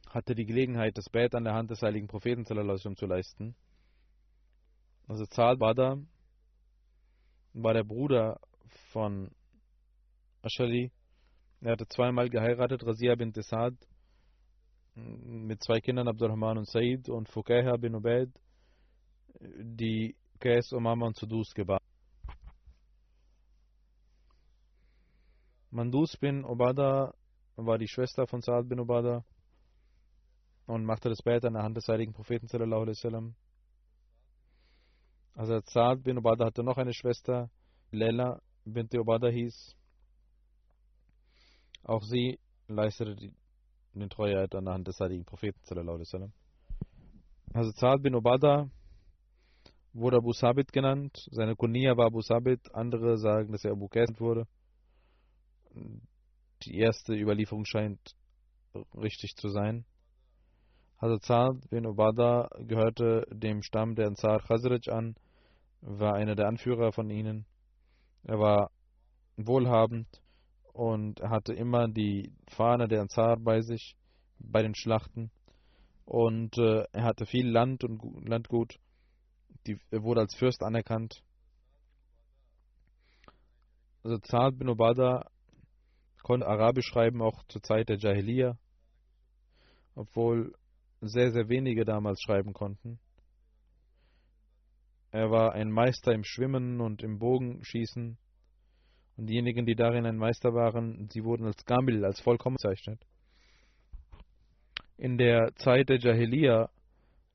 hatte 0.10 0.36
die 0.36 0.46
Gelegenheit, 0.46 0.98
das 0.98 1.10
Bett 1.10 1.36
an 1.36 1.44
der 1.44 1.54
Hand 1.54 1.72
des 1.72 1.82
heiligen 1.82 2.08
Propheten 2.08 2.46
zu 2.46 2.54
leisten. 2.54 3.56
Also 5.08 5.26
Zal 5.26 5.58
Badr 5.58 5.98
war 7.54 7.74
der 7.74 7.84
Bruder 7.84 8.39
von 8.91 9.30
Ashali. 10.41 10.91
Er 11.62 11.74
hatte 11.74 11.88
zweimal 11.88 12.30
geheiratet, 12.30 12.86
Razia 12.86 13.15
bin 13.15 13.34
Tesad 13.34 13.74
mit 14.96 15.62
zwei 15.62 15.82
Kindern, 15.82 16.08
Abdurrahman 16.08 16.60
und 16.60 16.70
Said 16.70 17.10
und 17.10 17.28
Fukaiha 17.30 17.76
bin 17.78 17.96
Ubaid, 17.96 18.30
die 19.39 20.15
Qais, 20.39 20.72
Umama 20.72 21.08
und 21.08 21.18
Sudus 21.18 21.54
gebar. 21.54 21.82
Mandus 25.75 26.15
bin 26.15 26.45
Ubada 26.45 27.13
war 27.57 27.77
die 27.77 27.89
Schwester 27.89 28.27
von 28.27 28.39
Saad 28.39 28.69
bin 28.69 28.79
Ubada 28.79 29.25
und 30.67 30.85
machte 30.85 31.09
das 31.09 31.21
Bett 31.21 31.43
an 31.43 31.55
der 31.55 31.63
Hand 31.63 31.75
des 31.75 31.85
heiligen 31.89 32.13
Propheten. 32.13 32.47
Also 35.33 35.59
Saad 35.65 36.01
bin 36.01 36.17
Ubada 36.17 36.45
hatte 36.45 36.63
noch 36.63 36.77
eine 36.77 36.93
Schwester, 36.93 37.49
Lela 37.91 38.41
bin 38.63 38.88
Ubada 38.93 39.27
hieß. 39.27 39.75
Auch 41.83 42.03
sie 42.03 42.39
leistete 42.69 43.13
die, 43.17 43.33
den 43.93 44.09
Treueid 44.09 44.55
an 44.55 44.63
der 44.63 44.75
Hand 44.75 44.88
des 44.88 44.97
heiligen 45.01 45.25
Propheten. 45.25 45.59
Also 47.53 47.71
Saad 47.71 48.01
bin 48.01 48.15
Ubada 48.15 48.69
wurde 49.91 50.17
Abu 50.19 50.31
Sabit 50.31 50.71
genannt. 50.71 51.27
Seine 51.31 51.57
Kunia 51.57 51.97
war 51.97 52.05
Abu 52.05 52.21
Sabit. 52.21 52.73
Andere 52.73 53.17
sagen, 53.17 53.51
dass 53.51 53.65
er 53.65 53.73
Abu 53.73 53.89
Qais 53.89 54.17
wurde 54.21 54.47
die 56.63 56.77
erste 56.77 57.13
Überlieferung 57.13 57.65
scheint 57.65 58.15
richtig 58.95 59.35
zu 59.35 59.49
sein. 59.49 59.85
Hazrat 61.01 61.69
bin 61.69 61.85
Ubada 61.85 62.49
gehörte 62.59 63.27
dem 63.31 63.61
Stamm 63.61 63.95
der 63.95 64.07
Ansar 64.07 64.41
Khazraj 64.41 64.89
an, 64.89 65.15
war 65.81 66.13
einer 66.15 66.35
der 66.35 66.47
Anführer 66.47 66.91
von 66.91 67.09
ihnen. 67.09 67.45
Er 68.23 68.39
war 68.39 68.71
wohlhabend 69.38 70.07
und 70.73 71.21
hatte 71.21 71.53
immer 71.53 71.88
die 71.88 72.31
Fahne 72.47 72.88
der 72.88 73.01
Ansar 73.01 73.38
bei 73.38 73.61
sich 73.61 73.95
bei 74.39 74.61
den 74.61 74.75
Schlachten 74.75 75.31
und 76.05 76.57
äh, 76.57 76.85
er 76.91 77.03
hatte 77.03 77.25
viel 77.25 77.49
Land 77.49 77.83
und 77.83 78.01
Landgut. 78.27 78.79
Die, 79.67 79.79
er 79.91 80.03
wurde 80.03 80.21
als 80.21 80.35
Fürst 80.35 80.63
anerkannt. 80.63 81.23
Also 84.03 84.19
Zad 84.19 84.59
bin 84.59 84.69
Ubada 84.69 85.25
konnte 86.25 86.47
Arabisch 86.47 86.88
schreiben, 86.88 87.21
auch 87.21 87.43
zur 87.49 87.61
Zeit 87.61 87.88
der 87.88 87.99
Jahiliya, 87.99 88.57
obwohl 89.93 90.55
sehr, 90.99 91.31
sehr 91.31 91.49
wenige 91.49 91.85
damals 91.85 92.19
schreiben 92.19 92.51
konnten. 92.51 92.97
Er 95.11 95.29
war 95.29 95.53
ein 95.53 95.69
Meister 95.69 96.13
im 96.13 96.23
Schwimmen 96.23 96.81
und 96.81 97.03
im 97.03 97.19
Bogenschießen. 97.19 98.17
Und 99.17 99.25
diejenigen, 99.27 99.67
die 99.67 99.75
darin 99.75 100.07
ein 100.07 100.17
Meister 100.17 100.55
waren, 100.55 101.07
sie 101.11 101.23
wurden 101.23 101.45
als 101.45 101.63
Gamil, 101.63 102.03
als 102.03 102.19
vollkommen 102.21 102.55
bezeichnet. 102.55 103.05
In 104.97 105.19
der 105.19 105.53
Zeit 105.57 105.89
der 105.89 105.99
Jahiliya 105.99 106.71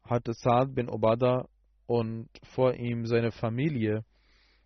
hatte 0.03 0.33
Saad 0.33 0.75
bin 0.75 0.89
Obada 0.89 1.49
und 1.87 2.29
vor 2.43 2.75
ihm 2.75 3.07
seine 3.07 3.31
Familie 3.31 4.05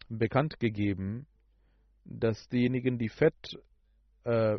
bekannt 0.08 0.58
gegeben, 0.60 1.26
dass 2.06 2.48
diejenigen, 2.48 2.96
die 2.96 3.10
Fett 3.10 3.58
äh, 4.24 4.56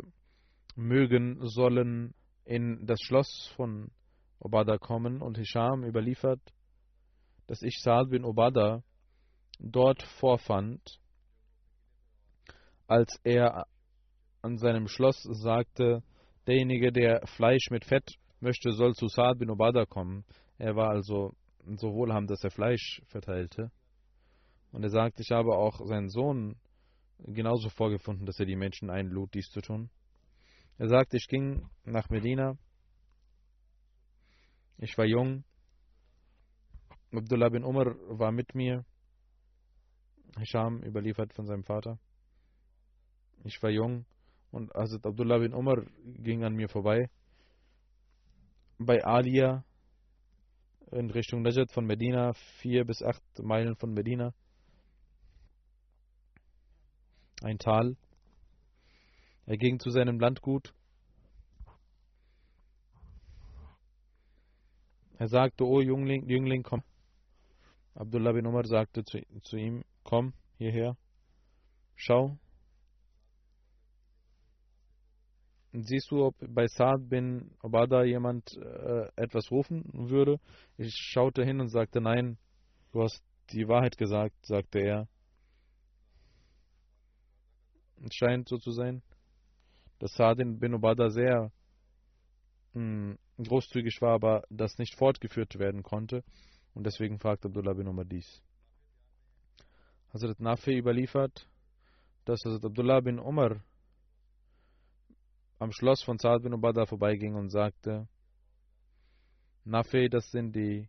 mögen, 0.74 1.38
sollen 1.46 2.14
in 2.44 2.86
das 2.86 3.00
Schloss 3.00 3.52
von 3.56 3.90
Obada 4.38 4.78
kommen 4.78 5.22
und 5.22 5.38
Hisham 5.38 5.84
überliefert, 5.84 6.40
dass 7.46 7.62
ich 7.62 7.80
Saad 7.80 8.10
bin 8.10 8.24
Obada 8.24 8.82
dort 9.58 10.02
vorfand, 10.02 11.00
als 12.86 13.18
er 13.24 13.66
an 14.42 14.58
seinem 14.58 14.86
Schloss 14.86 15.22
sagte, 15.22 16.02
derjenige, 16.46 16.92
der 16.92 17.26
Fleisch 17.26 17.70
mit 17.70 17.84
Fett 17.84 18.14
möchte, 18.40 18.72
soll 18.72 18.94
zu 18.94 19.08
Saad 19.08 19.38
bin 19.38 19.50
Obada 19.50 19.86
kommen. 19.86 20.24
Er 20.58 20.76
war 20.76 20.90
also 20.90 21.34
so 21.76 21.92
wohlhabend, 21.92 22.30
dass 22.30 22.44
er 22.44 22.50
Fleisch 22.50 23.02
verteilte. 23.06 23.72
Und 24.72 24.82
er 24.82 24.90
sagt, 24.90 25.20
ich 25.20 25.30
habe 25.30 25.56
auch 25.56 25.80
seinen 25.86 26.10
Sohn 26.10 26.56
genauso 27.18 27.68
vorgefunden, 27.70 28.26
dass 28.26 28.38
er 28.38 28.46
die 28.46 28.56
Menschen 28.56 28.90
einlud, 28.90 29.32
dies 29.34 29.48
zu 29.50 29.60
tun. 29.60 29.90
Er 30.78 30.88
sagt, 30.88 31.14
ich 31.14 31.26
ging 31.28 31.68
nach 31.84 32.08
Medina. 32.10 32.58
Ich 34.78 34.96
war 34.98 35.06
jung. 35.06 35.44
Abdullah 37.12 37.48
bin 37.48 37.64
Umar 37.64 37.94
war 38.08 38.30
mit 38.30 38.54
mir. 38.54 38.84
Hisham 40.38 40.82
überliefert 40.82 41.32
von 41.32 41.46
seinem 41.46 41.64
Vater. 41.64 41.98
Ich 43.44 43.62
war 43.62 43.70
jung 43.70 44.04
und 44.50 44.72
Hazrat 44.74 45.06
Abdullah 45.06 45.38
bin 45.38 45.54
Umar 45.54 45.82
ging 46.04 46.44
an 46.44 46.54
mir 46.54 46.68
vorbei. 46.68 47.08
Bei 48.78 49.02
Alia 49.02 49.64
in 50.92 51.10
Richtung 51.10 51.42
Najat 51.42 51.72
von 51.72 51.86
Medina, 51.86 52.32
vier 52.60 52.84
bis 52.84 53.02
acht 53.02 53.22
Meilen 53.38 53.76
von 53.76 53.92
Medina. 53.92 54.34
Ein 57.42 57.58
Tal. 57.58 57.96
Er 59.46 59.56
ging 59.56 59.78
zu 59.78 59.90
seinem 59.90 60.18
Landgut. 60.18 60.72
Er 65.18 65.28
sagte, 65.28 65.64
O 65.64 65.80
Jüngling, 65.80 66.28
Jüngling, 66.28 66.62
komm. 66.62 66.82
Abdullah 67.94 68.32
bin 68.32 68.46
Umar 68.46 68.66
sagte 68.66 69.04
zu, 69.04 69.20
zu 69.42 69.56
ihm, 69.56 69.82
komm 70.04 70.34
hierher, 70.58 70.96
schau. 71.94 72.38
Siehst 75.72 76.10
du, 76.10 76.24
ob 76.24 76.34
bei 76.40 76.66
Saad 76.66 77.08
bin 77.08 77.50
Obada 77.62 78.04
jemand 78.04 78.56
äh, 78.56 79.08
etwas 79.16 79.50
rufen 79.50 79.84
würde? 79.92 80.38
Ich 80.76 80.94
schaute 80.94 81.44
hin 81.44 81.60
und 81.60 81.68
sagte, 81.68 82.00
nein, 82.00 82.38
du 82.92 83.02
hast 83.02 83.22
die 83.50 83.68
Wahrheit 83.68 83.96
gesagt, 83.96 84.34
sagte 84.44 84.80
er. 84.80 85.08
Es 88.04 88.14
scheint 88.14 88.48
so 88.48 88.58
zu 88.58 88.70
sein, 88.72 89.02
dass 89.98 90.14
Saad 90.14 90.38
bin 90.38 90.74
Obada 90.74 91.08
sehr 91.08 91.50
mh, 92.74 93.16
hm, 93.16 93.18
großzügig 93.38 94.00
war, 94.00 94.14
aber 94.14 94.44
das 94.50 94.78
nicht 94.78 94.96
fortgeführt 94.96 95.58
werden 95.58 95.82
konnte. 95.82 96.22
Und 96.74 96.84
deswegen 96.84 97.18
fragt 97.18 97.46
Abdullah 97.46 97.72
bin 97.72 97.88
Umar 97.88 98.04
dies. 98.04 98.42
Hazrat 100.12 100.40
Nafi 100.40 100.76
überliefert, 100.76 101.48
dass 102.24 102.44
Hazrat 102.44 102.64
Abdullah 102.66 103.00
bin 103.00 103.18
Umar 103.18 103.62
am 105.58 105.72
Schloss 105.72 106.02
von 106.02 106.18
Saad 106.18 106.42
bin 106.42 106.52
Ubada 106.52 106.84
vorbeiging 106.84 107.34
und 107.34 107.48
sagte, 107.48 108.06
Nafi, 109.64 110.08
das 110.08 110.30
sind 110.30 110.54
die 110.54 110.88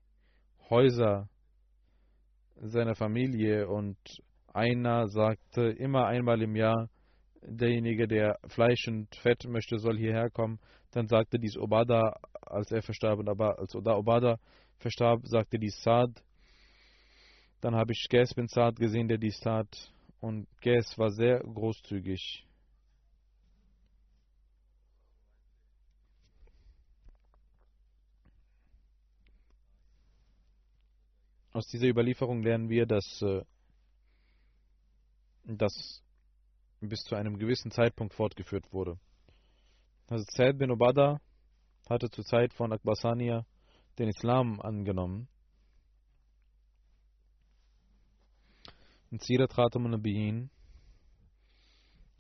Häuser 0.70 1.30
seiner 2.58 2.96
Familie 2.96 3.68
und 3.68 3.98
einer 4.54 5.08
sagte 5.08 5.70
immer 5.70 6.08
einmal 6.08 6.42
im 6.42 6.56
Jahr, 6.56 6.90
derjenige, 7.42 8.08
der 8.08 8.40
Fleisch 8.48 8.88
und 8.88 9.16
Fett 9.16 9.46
möchte, 9.46 9.80
soll 9.80 9.98
hierher 9.98 10.30
kommen. 10.30 10.60
Dann 10.92 11.08
sagte 11.08 11.40
dies 11.40 11.58
Obada, 11.58 12.20
als 12.42 12.72
er 12.72 12.82
verstarb, 12.82 13.20
und 13.20 13.30
als 13.30 13.76
Obada 13.76 14.40
verstarb, 14.80 15.26
sagte 15.28 15.60
dies 15.60 15.82
Saad. 15.82 16.12
Dann 17.62 17.76
habe 17.76 17.94
ich 17.94 18.08
Ges 18.10 18.34
bin 18.34 18.48
Saad 18.48 18.78
gesehen, 18.78 19.08
der 19.08 19.18
dies 19.18 19.40
tat. 19.40 19.68
Und 20.20 20.48
Ges 20.62 20.98
war 20.98 21.12
sehr 21.12 21.40
großzügig. 21.40 22.46
Aus 31.54 31.68
dieser 31.68 31.88
Überlieferung 31.88 32.44
lernen 32.44 32.70
wir, 32.70 32.86
dass 32.86 33.20
äh, 33.24 33.44
das 35.46 36.04
bis 36.82 37.02
zu 37.02 37.16
einem 37.16 37.38
gewissen 37.38 37.72
Zeitpunkt 37.72 38.14
fortgeführt 38.14 38.72
wurde. 38.72 39.00
Also 40.08 40.24
Zaid 40.26 40.58
bin 40.58 40.72
Ubada 40.72 41.20
hatte 41.90 42.10
zur 42.10 42.24
Zeit 42.26 42.54
von 42.54 42.72
Akbasania 42.72 43.46
den 43.98 44.10
Islam 44.10 44.62
angenommen. 44.62 45.28
In 49.10 49.20
Sirat 49.20 49.54
Khatam 49.54 49.86
al-Nabiyin 49.86 50.50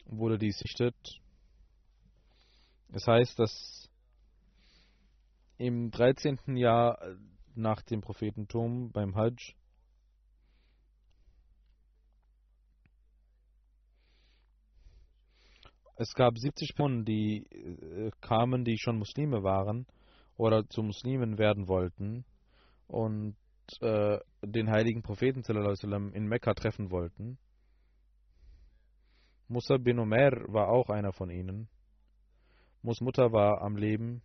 wurde 0.05 0.37
dies 0.37 0.57
sichtet. 0.57 0.95
Es 2.93 3.05
heißt, 3.05 3.37
dass 3.37 3.89
im 5.57 5.91
13. 5.91 6.55
Jahr 6.55 6.97
nach 7.55 7.81
dem 7.81 8.01
Prophetentum 8.01 8.91
beim 8.91 9.15
Hajj 9.15 9.55
es 15.97 16.13
gab 16.13 16.37
70 16.37 16.75
Personen, 16.75 17.05
die 17.05 17.43
äh, 17.51 18.11
kamen, 18.21 18.63
die 18.63 18.77
schon 18.77 18.97
Muslime 18.99 19.43
waren 19.43 19.87
oder 20.37 20.67
zu 20.69 20.83
Muslimen 20.83 21.37
werden 21.37 21.67
wollten 21.67 22.23
und 22.87 23.35
äh, 23.81 24.19
den 24.43 24.69
heiligen 24.69 25.01
Propheten 25.01 25.41
in 26.13 26.27
Mekka 26.27 26.53
treffen 26.53 26.91
wollten. 26.91 27.37
Musa 29.47 29.77
bin 29.77 29.99
Umair 29.99 30.45
war 30.47 30.69
auch 30.69 30.89
einer 30.89 31.13
von 31.13 31.29
ihnen. 31.29 31.67
Mus 32.81 33.01
Mutter 33.01 33.31
war 33.31 33.61
am 33.61 33.75
Leben. 33.75 34.21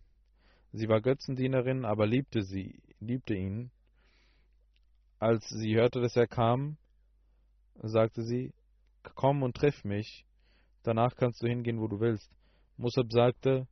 Sie 0.73 0.87
war 0.87 1.01
Götzendienerin, 1.01 1.85
aber 1.85 2.05
liebte 2.05 2.43
sie, 2.43 2.81
liebte 2.99 3.33
ihn. 3.33 3.71
Als 5.19 5.47
sie 5.49 5.75
hörte, 5.75 6.01
dass 6.01 6.15
er 6.15 6.27
kam, 6.27 6.77
sagte 7.75 8.23
sie, 8.23 8.53
komm 9.15 9.43
und 9.43 9.55
triff 9.55 9.83
mich, 9.83 10.25
danach 10.83 11.15
kannst 11.15 11.41
du 11.41 11.47
hingehen, 11.47 11.79
wo 11.79 11.87
du 11.87 11.99
willst. 11.99 12.31
Musab 12.77 13.11
sagte, 13.11 13.67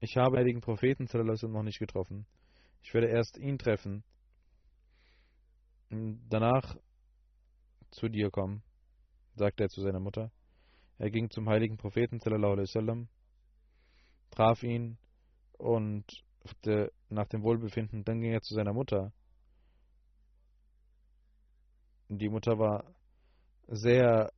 ich 0.00 0.16
habe 0.16 0.36
den 0.36 0.38
heiligen 0.38 0.60
Propheten 0.60 1.06
noch 1.52 1.62
nicht 1.62 1.78
getroffen. 1.78 2.26
Ich 2.82 2.94
werde 2.94 3.08
erst 3.08 3.36
ihn 3.38 3.58
treffen. 3.58 4.04
Danach 5.90 6.76
zu 7.90 8.08
dir 8.08 8.30
kommen, 8.30 8.62
sagte 9.34 9.64
er 9.64 9.68
zu 9.68 9.80
seiner 9.80 10.00
Mutter. 10.00 10.30
Er 10.98 11.10
ging 11.10 11.30
zum 11.30 11.48
heiligen 11.48 11.76
Propheten 11.76 12.20
traf 14.30 14.62
ihn 14.62 14.98
und 15.56 16.04
nach 17.08 17.26
dem 17.28 17.42
Wohlbefinden, 17.42 18.04
dann 18.04 18.20
ging 18.20 18.32
er 18.32 18.42
zu 18.42 18.54
seiner 18.54 18.72
Mutter. 18.72 19.12
Die 22.08 22.28
Mutter 22.28 22.58
war 22.58 22.94
sehr 23.66 24.32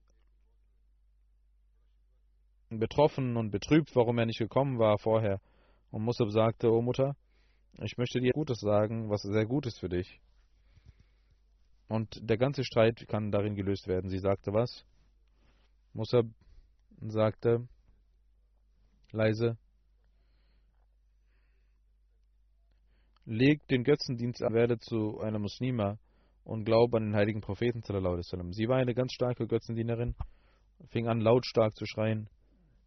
betroffen 2.78 3.36
und 3.36 3.50
betrübt, 3.50 3.94
warum 3.96 4.18
er 4.18 4.26
nicht 4.26 4.38
gekommen 4.38 4.78
war 4.78 4.98
vorher. 4.98 5.40
Und 5.90 6.04
Musab 6.04 6.30
sagte, 6.30 6.70
O 6.70 6.80
Mutter, 6.80 7.16
ich 7.82 7.96
möchte 7.96 8.20
dir 8.20 8.32
Gutes 8.32 8.60
sagen, 8.60 9.10
was 9.10 9.22
sehr 9.22 9.46
gut 9.46 9.66
ist 9.66 9.80
für 9.80 9.88
dich. 9.88 10.20
Und 11.88 12.20
der 12.22 12.38
ganze 12.38 12.62
Streit 12.62 13.08
kann 13.08 13.32
darin 13.32 13.56
gelöst 13.56 13.88
werden. 13.88 14.08
Sie 14.08 14.20
sagte 14.20 14.52
was? 14.52 14.84
Musab 15.92 16.26
sagte 17.00 17.66
leise, 19.10 19.58
leg 23.24 23.66
den 23.66 23.82
Götzendienst 23.82 24.42
an, 24.44 24.54
werde 24.54 24.78
zu 24.78 25.18
einer 25.18 25.40
Muslima 25.40 25.98
und 26.44 26.64
glaube 26.64 26.98
an 26.98 27.06
den 27.06 27.16
heiligen 27.16 27.40
Propheten. 27.40 27.82
Sie 27.82 28.68
war 28.68 28.76
eine 28.76 28.94
ganz 28.94 29.12
starke 29.12 29.48
Götzendienerin, 29.48 30.14
fing 30.90 31.08
an 31.08 31.20
lautstark 31.20 31.74
zu 31.74 31.86
schreien 31.86 32.28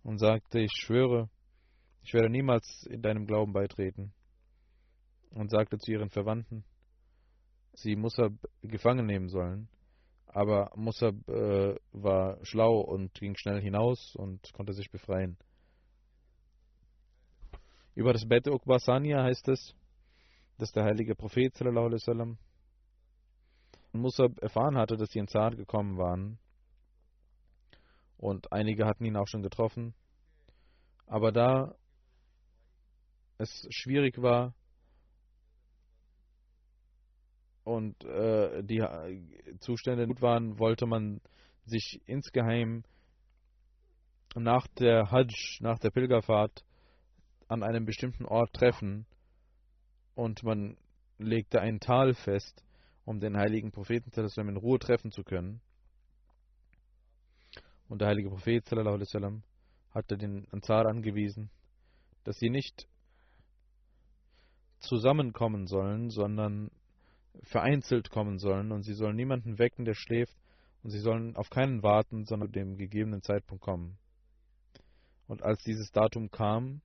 und 0.04 0.20
sagte, 0.20 0.60
ich 0.60 0.72
schwöre, 0.74 1.30
ich 2.04 2.14
werde 2.14 2.30
niemals 2.30 2.86
in 2.90 3.02
deinem 3.02 3.26
Glauben 3.26 3.54
beitreten. 3.54 4.14
Und 5.32 5.50
sagte 5.50 5.80
zu 5.80 5.92
ihren 5.92 6.12
Verwandten, 6.12 6.64
sie 7.74 7.96
Musab 7.96 8.34
gefangen 8.62 9.08
nehmen 9.08 9.30
sollen. 9.30 9.68
Aber 10.28 10.72
Musab 10.76 11.16
äh, 11.28 11.76
war 11.92 12.38
schlau 12.44 12.80
und 12.82 13.14
ging 13.16 13.36
schnell 13.36 13.62
hinaus 13.62 14.16
und 14.16 14.52
konnte 14.54 14.74
sich 14.74 14.92
befreien. 14.92 15.38
Über 17.96 18.14
das 18.14 18.28
Bet 18.28 18.48
Uqbasania 18.48 19.24
heißt 19.24 19.48
es, 19.50 19.76
dass 20.58 20.72
der 20.72 20.84
heilige 20.84 21.16
Prophet 21.16 21.54
Musab 23.92 24.40
erfahren 24.42 24.78
hatte, 24.78 24.98
dass 24.98 25.12
sie 25.12 25.20
in 25.20 25.28
Zahn 25.28 25.56
gekommen 25.56 25.98
waren. 25.98 26.40
Und 28.24 28.54
einige 28.54 28.86
hatten 28.86 29.04
ihn 29.04 29.18
auch 29.18 29.28
schon 29.28 29.44
getroffen. 29.44 29.94
Aber 31.08 31.34
da 31.34 31.76
es 33.38 33.68
schwierig 33.70 34.22
war 34.22 34.54
und 37.66 38.02
äh, 38.06 38.64
die 38.64 38.80
Zustände 39.60 40.08
gut 40.08 40.22
waren, 40.22 40.58
wollte 40.58 40.86
man 40.86 41.20
sich 41.66 42.00
insgeheim 42.06 42.86
nach 44.36 44.68
der 44.68 45.12
Hajj, 45.12 45.58
nach 45.60 45.80
der 45.80 45.92
Pilgerfahrt 45.92 46.64
an 47.50 47.62
einem 47.62 47.84
bestimmten 47.84 48.24
Ort 48.24 48.54
treffen 48.54 49.06
und 50.16 50.44
man 50.44 50.78
legte 51.18 51.60
ein 51.60 51.82
Tal 51.82 52.14
fest, 52.14 52.64
um 53.04 53.20
den 53.20 53.36
heiligen 53.36 53.74
Propheten 53.74 54.12
in 54.48 54.56
Ruhe 54.56 54.80
treffen 54.80 55.12
zu 55.12 55.26
können. 55.26 55.60
Und 57.90 58.02
der 58.02 58.08
heilige 58.08 58.30
Prophet 58.30 58.70
hatte 59.92 60.18
den 60.18 60.48
Ansar 60.52 60.86
angewiesen, 60.86 61.50
dass 62.24 62.38
sie 62.38 62.50
nicht 62.50 62.88
zusammenkommen 64.80 65.68
sollen, 65.68 66.10
sondern 66.10 66.72
vereinzelt 67.42 68.10
kommen 68.10 68.38
sollen 68.40 68.72
und 68.72 68.84
sie 68.84 68.94
sollen 68.94 69.16
niemanden 69.16 69.58
wecken, 69.58 69.86
der 69.86 69.96
schläft 69.96 70.36
und 70.84 70.92
sie 70.92 71.00
sollen 71.00 71.36
auf 71.36 71.50
keinen 71.50 71.82
warten, 71.84 72.26
sondern 72.26 72.52
dem 72.52 72.78
gegebenen 72.78 73.22
Zeitpunkt 73.22 73.64
kommen. 73.64 73.98
Und 75.28 75.42
als 75.42 75.64
dieses 75.64 75.92
Datum 75.92 76.30
kam, 76.30 76.82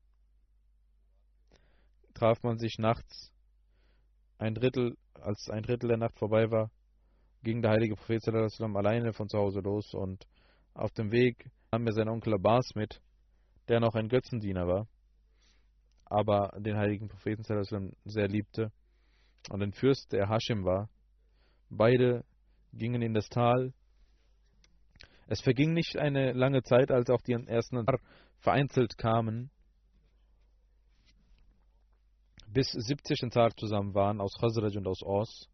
traf 2.14 2.42
man 2.42 2.59
sich 2.59 2.78
nachts 2.78 3.32
ein 4.38 4.55
Drittel, 4.55 4.96
als 5.14 5.51
ein 5.51 5.62
Drittel 5.62 5.88
der 5.88 5.99
Nacht 5.99 6.18
vorbei 6.18 6.51
war, 6.51 6.70
ging 7.42 7.61
der 7.61 7.72
heilige 7.72 7.96
Prophet 7.96 8.22
sallam, 8.22 8.76
alleine 8.76 9.12
von 9.12 9.28
zu 9.28 9.38
Hause 9.38 9.61
los 9.61 9.94
und 9.94 10.26
auf 10.78 10.92
dem 10.92 11.10
Weg 11.10 11.50
nahm 11.72 11.86
er 11.86 11.92
seinen 11.92 12.08
Onkel 12.08 12.34
Abbas 12.34 12.74
mit, 12.74 13.00
der 13.68 13.80
noch 13.80 13.94
ein 13.94 14.08
Götzendiener 14.08 14.66
war, 14.66 14.88
aber 16.06 16.52
den 16.58 16.76
heiligen 16.76 17.08
Propheten 17.08 17.42
sehr 18.04 18.28
liebte 18.28 18.72
und 19.50 19.62
ein 19.62 19.72
Fürst, 19.72 20.12
der 20.12 20.28
Hashim 20.28 20.64
war. 20.64 20.88
Beide 21.68 22.24
gingen 22.72 23.02
in 23.02 23.14
das 23.14 23.28
Tal. 23.28 23.72
Es 25.26 25.40
verging 25.40 25.74
nicht 25.74 25.98
eine 25.98 26.32
lange 26.32 26.62
Zeit, 26.62 26.90
als 26.90 27.10
auch 27.10 27.20
die 27.20 27.32
ersten 27.32 27.84
vereinzelt 28.38 28.96
kamen 28.96 29.50
bis 32.52 32.72
70 32.72 33.24
Ansar 33.24 33.54
zusammen 33.56 33.94
waren, 33.94 34.20
aus 34.20 34.32
Khazraj 34.40 34.76
und 34.76 34.86
aus 34.86 35.02
Aus. 35.02 35.48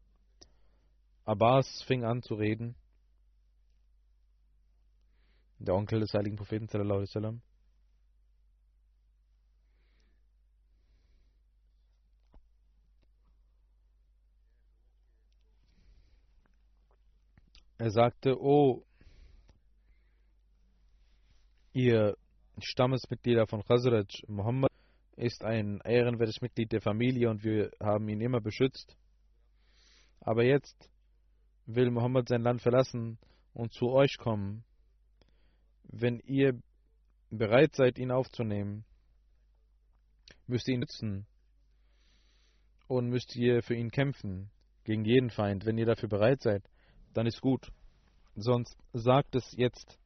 Abbas 1.24 1.82
fing 1.86 2.04
an 2.04 2.22
zu 2.22 2.34
reden. 2.34 2.76
Der 5.58 5.74
Onkel 5.74 6.00
des 6.00 6.12
heiligen 6.14 6.36
Propheten, 6.36 6.68
sallallahu 6.68 6.98
alaihi 6.98 7.08
wasallam. 7.08 7.42
Er 17.78 17.90
sagte, 17.90 18.40
oh, 18.40 18.84
ihr 21.72 22.16
Stammesmitglieder 22.58 23.46
von 23.46 23.62
Khazraj, 23.62 24.06
Muhammad 24.28 24.70
ist 25.16 25.44
ein 25.44 25.80
ehrenwertes 25.84 26.40
Mitglied 26.40 26.72
der 26.72 26.80
Familie 26.80 27.28
und 27.30 27.44
wir 27.44 27.70
haben 27.80 28.08
ihn 28.08 28.20
immer 28.20 28.40
beschützt. 28.40 28.96
Aber 30.20 30.44
jetzt 30.44 30.88
will 31.66 31.90
Mohammed 31.90 32.28
sein 32.28 32.42
Land 32.42 32.62
verlassen 32.62 33.18
und 33.52 33.72
zu 33.72 33.90
euch 33.90 34.16
kommen. 34.18 34.64
Wenn 35.84 36.20
ihr 36.20 36.60
bereit 37.30 37.74
seid, 37.74 37.98
ihn 37.98 38.10
aufzunehmen, 38.10 38.84
müsst 40.46 40.68
ihr 40.68 40.74
ihn 40.74 40.80
nützen 40.80 41.26
und 42.86 43.08
müsst 43.08 43.34
ihr 43.36 43.62
für 43.62 43.74
ihn 43.74 43.90
kämpfen, 43.90 44.50
gegen 44.84 45.04
jeden 45.04 45.30
Feind. 45.30 45.64
Wenn 45.64 45.78
ihr 45.78 45.86
dafür 45.86 46.08
bereit 46.08 46.42
seid, 46.42 46.62
dann 47.14 47.26
ist 47.26 47.40
gut. 47.40 47.72
Sonst 48.36 48.76
sagt 48.92 49.34
es 49.34 49.52
jetzt, 49.56 49.98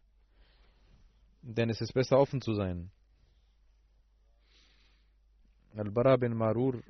denn 1.43 1.71
es 1.71 1.81
ist 1.81 1.93
besser 1.95 2.19
offen 2.19 2.41
zu 2.41 2.55
sein. 2.55 2.91
Al-Bara 5.75 6.17
bin 6.17 6.37
Marur, 6.37 6.83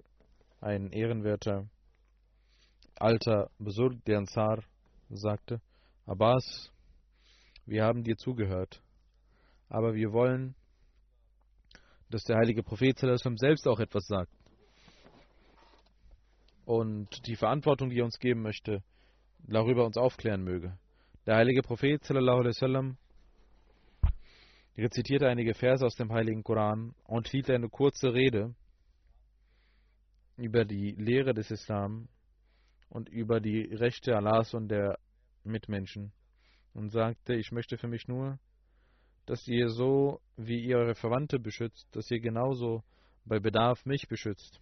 ein 0.60 0.90
ehrenwerter 0.90 1.68
alter 2.96 3.50
Besurg 3.58 4.04
der 4.04 4.18
Ansar, 4.18 4.64
sagte, 5.08 5.60
Abbas, 6.06 6.72
wir 7.68 7.84
haben 7.84 8.02
dir 8.02 8.16
zugehört, 8.16 8.82
aber 9.68 9.94
wir 9.94 10.12
wollen, 10.12 10.54
dass 12.10 12.24
der 12.24 12.36
heilige 12.38 12.62
Prophet 12.62 12.98
selbst 12.98 13.68
auch 13.68 13.78
etwas 13.78 14.06
sagt. 14.06 14.32
Und 16.64 17.26
die 17.26 17.36
Verantwortung, 17.36 17.90
die 17.90 17.98
er 17.98 18.06
uns 18.06 18.18
geben 18.18 18.40
möchte, 18.40 18.82
darüber 19.40 19.84
uns 19.84 19.98
aufklären 19.98 20.42
möge. 20.42 20.78
Der 21.26 21.36
heilige 21.36 21.60
Prophet 21.62 22.02
rezitierte 24.78 25.28
einige 25.28 25.52
Verse 25.52 25.84
aus 25.84 25.94
dem 25.94 26.10
heiligen 26.10 26.42
Koran 26.42 26.94
und 27.04 27.28
hielt 27.28 27.50
eine 27.50 27.68
kurze 27.68 28.14
Rede, 28.14 28.54
über 30.36 30.64
die 30.64 30.92
Lehre 30.92 31.34
des 31.34 31.50
Islam 31.50 32.08
und 32.88 33.08
über 33.08 33.40
die 33.40 33.62
Rechte 33.74 34.16
Allahs 34.16 34.54
und 34.54 34.68
der 34.68 34.98
Mitmenschen 35.44 36.12
und 36.78 36.90
sagte, 36.90 37.34
ich 37.34 37.50
möchte 37.50 37.76
für 37.76 37.88
mich 37.88 38.06
nur, 38.06 38.38
dass 39.26 39.46
ihr 39.48 39.68
so, 39.68 40.20
wie 40.36 40.64
ihr 40.64 40.78
eure 40.78 40.94
Verwandte 40.94 41.40
beschützt, 41.40 41.88
dass 41.90 42.08
ihr 42.10 42.20
genauso 42.20 42.84
bei 43.24 43.40
Bedarf 43.40 43.84
mich 43.84 44.06
beschützt. 44.06 44.60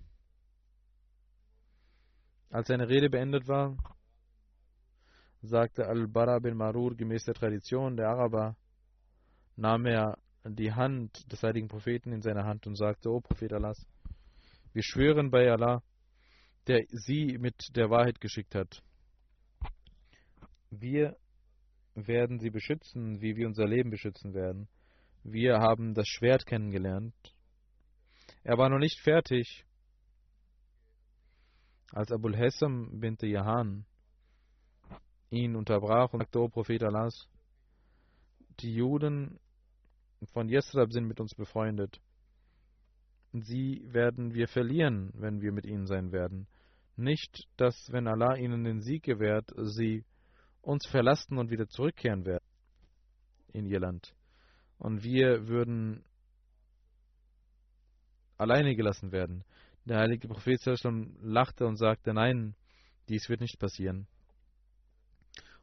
Als 2.50 2.68
seine 2.68 2.88
Rede 2.88 3.10
beendet 3.10 3.46
war, 3.46 3.76
sagte 5.42 5.86
Al-Bara 5.86 6.38
bin 6.38 6.56
Marur 6.56 6.96
gemäß 6.96 7.24
der 7.24 7.34
Tradition 7.34 7.96
der 7.96 8.08
Araber, 8.08 8.56
nahm 9.56 9.84
er 9.84 10.16
die 10.44 10.72
Hand 10.72 11.30
des 11.30 11.42
heiligen 11.42 11.68
Propheten 11.68 12.12
in 12.12 12.22
seine 12.22 12.44
Hand 12.44 12.66
und 12.66 12.76
sagte, 12.76 13.10
O 13.10 13.20
Prophet 13.20 13.52
Allahs, 13.52 13.86
wir 14.72 14.82
schwören 14.82 15.30
bei 15.30 15.50
Allah, 15.52 15.82
der 16.66 16.82
sie 16.88 17.36
mit 17.38 17.76
der 17.76 17.90
Wahrheit 17.90 18.20
geschickt 18.20 18.54
hat. 18.54 18.82
Wir 20.70 21.16
werden 21.97 22.38
sie 22.38 22.51
beschützen, 22.51 23.20
wie 23.20 23.36
wir 23.36 23.47
unser 23.47 23.66
Leben 23.66 23.90
beschützen 23.90 24.34
werden. 24.34 24.68
Wir 25.24 25.59
haben 25.59 25.94
das 25.94 26.07
Schwert 26.07 26.47
kennengelernt. 26.47 27.14
Er 28.44 28.59
war 28.59 28.68
noch 28.68 28.78
nicht 28.78 29.01
fertig, 29.01 29.64
als 31.92 32.12
Abul 32.12 32.36
Hassam 32.36 33.01
bint 33.01 33.22
Yahan 33.22 33.86
ihn 35.30 35.57
unterbrach 35.57 36.12
und 36.12 36.20
sagte, 36.20 36.40
O 36.40 36.49
Prophet 36.49 36.82
Allahs, 36.82 37.28
die 38.61 38.74
Juden 38.74 39.40
von 40.32 40.49
Yesrab 40.49 40.92
sind 40.92 41.07
mit 41.07 41.20
uns 41.20 41.34
befreundet 41.34 42.01
sie 43.42 43.82
werden 43.86 44.34
wir 44.34 44.49
verlieren, 44.49 45.11
wenn 45.14 45.40
wir 45.40 45.53
mit 45.53 45.66
ihnen 45.66 45.86
sein 45.86 46.12
werden. 46.12 46.47
Nicht, 46.97 47.49
dass, 47.57 47.92
wenn 47.92 48.07
Allah 48.07 48.36
ihnen 48.36 48.64
den 48.64 48.80
Sieg 48.80 49.03
gewährt, 49.03 49.53
sie 49.57 50.05
uns 50.66 50.84
verlassen 50.86 51.38
und 51.38 51.50
wieder 51.50 51.68
zurückkehren 51.68 52.26
werden 52.26 52.44
in 53.52 53.66
ihr 53.66 53.78
Land. 53.78 54.14
Und 54.78 55.04
wir 55.04 55.46
würden 55.46 56.04
alleine 58.36 58.74
gelassen 58.74 59.12
werden. 59.12 59.44
Der 59.84 59.98
heilige 59.98 60.26
Prophet 60.26 60.60
lachte 61.22 61.66
und 61.66 61.76
sagte, 61.76 62.12
nein, 62.12 62.56
dies 63.08 63.28
wird 63.28 63.40
nicht 63.40 63.58
passieren. 63.60 64.08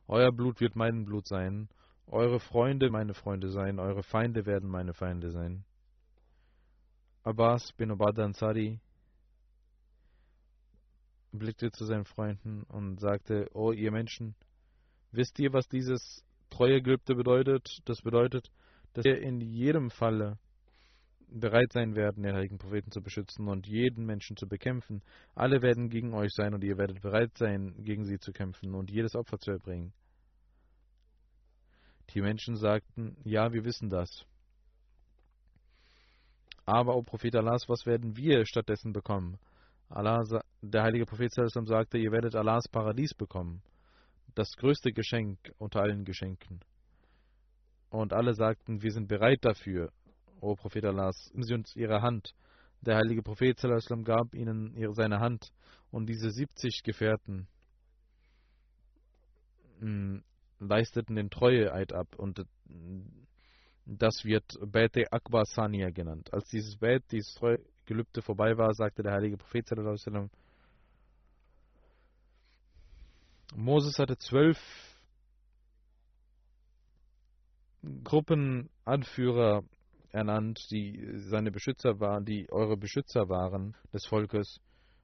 Euer 0.08 0.32
Blut 0.32 0.62
wird 0.62 0.76
mein 0.78 1.04
Blut 1.04 1.28
sein, 1.28 1.68
eure 2.08 2.40
Freunde 2.40 2.90
meine 2.90 3.14
Freunde 3.14 3.50
sein, 3.50 3.80
eure 3.80 4.04
Feinde 4.04 4.46
werden 4.46 4.70
meine 4.70 4.94
Feinde 4.94 5.32
sein. 5.32 5.66
Abbas 7.24 7.74
bin 7.74 7.92
Ubad 7.92 8.18
Ansari 8.20 8.80
blickte 11.32 11.72
zu 11.72 11.86
seinen 11.86 12.06
Freunden 12.06 12.64
und 12.64 13.00
sagte, 13.00 13.50
O 13.54 13.72
ihr 13.72 13.92
Menschen, 13.92 14.36
wisst 15.14 15.40
ihr, 15.40 15.54
was 15.54 15.68
dieses 15.68 16.24
Treuegelübde 16.50 17.16
bedeutet? 17.16 17.80
Das 17.86 18.02
bedeutet, 18.02 18.52
dass 18.94 19.06
wir 19.06 19.22
in 19.22 19.42
jedem 19.42 19.90
Falle 19.90 20.38
bereit 21.28 21.72
sein 21.74 21.96
werden, 21.96 22.24
den 22.24 22.36
heiligen 22.36 22.60
Propheten 22.60 22.92
zu 22.92 23.02
beschützen 23.02 23.48
und 23.48 23.66
jeden 23.68 24.06
Menschen 24.06 24.38
zu 24.38 24.48
bekämpfen. 24.48 25.02
Alle 25.36 25.62
werden 25.62 25.90
gegen 25.90 26.14
euch 26.14 26.32
sein 26.34 26.54
und 26.54 26.64
ihr 26.64 26.78
werdet 26.78 27.02
bereit 27.02 27.36
sein, 27.38 27.74
gegen 27.84 28.06
sie 28.06 28.20
zu 28.20 28.32
kämpfen 28.32 28.76
und 28.76 28.92
jedes 28.92 29.16
Opfer 29.16 29.40
zu 29.40 29.52
erbringen. 29.52 29.94
Die 32.12 32.22
Menschen 32.22 32.56
sagten, 32.58 33.18
ja, 33.24 33.52
wir 33.52 33.64
wissen 33.64 33.90
das. 33.90 34.26
Aber, 36.66 36.96
o 36.96 37.02
Prophet 37.02 37.36
Allahs, 37.36 37.68
was 37.68 37.86
werden 37.86 38.16
wir 38.16 38.46
stattdessen 38.46 38.94
bekommen? 38.94 39.40
Allah, 39.90 40.24
der 40.62 40.84
heilige 40.84 41.06
Prophet 41.06 41.34
sagte, 41.34 41.98
ihr 41.98 42.12
werdet 42.12 42.36
Allahs 42.36 42.68
Paradies 42.68 43.14
bekommen. 43.14 43.62
Das 44.36 44.52
größte 44.58 44.92
Geschenk 44.92 45.38
unter 45.58 45.82
allen 45.82 46.06
Geschenken. 46.06 46.60
Und 47.90 48.14
alle 48.14 48.34
sagten, 48.34 48.82
wir 48.82 48.92
sind 48.92 49.08
bereit 49.08 49.40
dafür. 49.42 49.92
O 50.42 50.56
Prophet 50.56 50.86
Allahs, 50.86 51.30
geben 51.32 51.44
Sie 51.44 51.54
uns 51.54 51.76
Ihre 51.76 52.02
Hand. 52.02 52.34
Der 52.82 52.98
heilige 52.98 53.22
Prophet 53.22 53.62
gab 54.04 54.34
ihnen 54.34 54.76
seine 54.94 55.20
Hand 55.20 55.54
und 55.92 56.08
diese 56.08 56.32
70 56.32 56.84
Gefährten 56.84 57.48
hm, 59.80 60.24
leisteten 60.60 61.16
den 61.16 61.30
Treueeid 61.30 61.94
ab 61.94 62.16
und 62.18 62.46
das 63.86 64.24
wird 64.24 64.46
Bete 64.66 65.12
Akbar 65.12 65.46
Saniya 65.46 65.92
genannt. 65.92 66.34
Als 66.34 66.50
dieses 66.50 66.78
Bet, 66.78 67.04
dieses 67.12 67.34
Treugelübde 67.36 68.22
vorbei 68.22 68.58
war, 68.58 68.74
sagte 68.74 69.04
der 69.04 69.14
heilige 69.14 69.38
Prophet 69.38 69.70
Moses 73.56 74.00
hatte 74.00 74.18
zwölf 74.18 74.58
Gruppenanführer 78.04 79.64
ernannt, 80.10 80.66
die 80.72 81.18
seine 81.18 81.52
Beschützer 81.52 82.00
waren, 82.00 82.26
die 82.26 82.52
eure 82.52 82.78
Beschützer 82.78 83.30
waren 83.30 83.76
des 83.94 84.06
Volkes. 84.06 84.60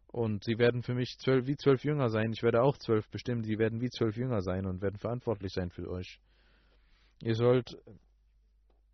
Und 0.07 0.43
sie 0.43 0.57
werden 0.57 0.81
für 0.81 0.95
mich 0.95 1.17
zwölf, 1.19 1.45
wie 1.45 1.57
zwölf 1.57 1.83
Jünger 1.83 2.09
sein. 2.09 2.31
Ich 2.31 2.41
werde 2.41 2.63
auch 2.63 2.77
zwölf 2.77 3.07
bestimmen. 3.09 3.43
Sie 3.43 3.59
werden 3.59 3.81
wie 3.81 3.89
zwölf 3.89 4.15
Jünger 4.17 4.41
sein 4.41 4.65
und 4.65 4.81
werden 4.81 4.97
verantwortlich 4.97 5.51
sein 5.53 5.69
für 5.69 5.87
euch. 5.89 6.19
Ihr 7.21 7.35
sollt 7.35 7.77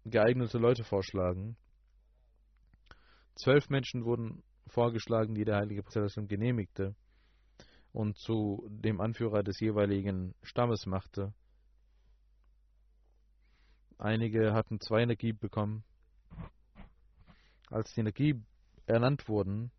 geeignete 0.03 0.57
Leute 0.57 0.83
vorschlagen. 0.83 1.55
Zwölf 3.35 3.69
Menschen 3.69 4.03
wurden 4.03 4.43
vorgeschlagen, 4.67 5.35
die 5.35 5.45
der 5.45 5.57
heilige 5.57 5.83
Prophet 5.83 6.27
genehmigte 6.27 6.95
und 7.95 8.17
zu 8.17 8.67
dem 8.69 8.99
Anführer 8.99 9.41
des 9.41 9.59
jeweiligen 9.59 10.35
Stammes 10.43 10.85
machte. 10.85 11.33
Einige 13.97 14.53
hatten 14.53 14.81
zwei 14.81 15.01
Energie 15.01 15.31
bekommen 15.31 15.83
als 17.69 17.93
die 17.93 18.01
Energie 18.01 18.41
ernannt 18.85 19.27
wurden, 19.27 19.71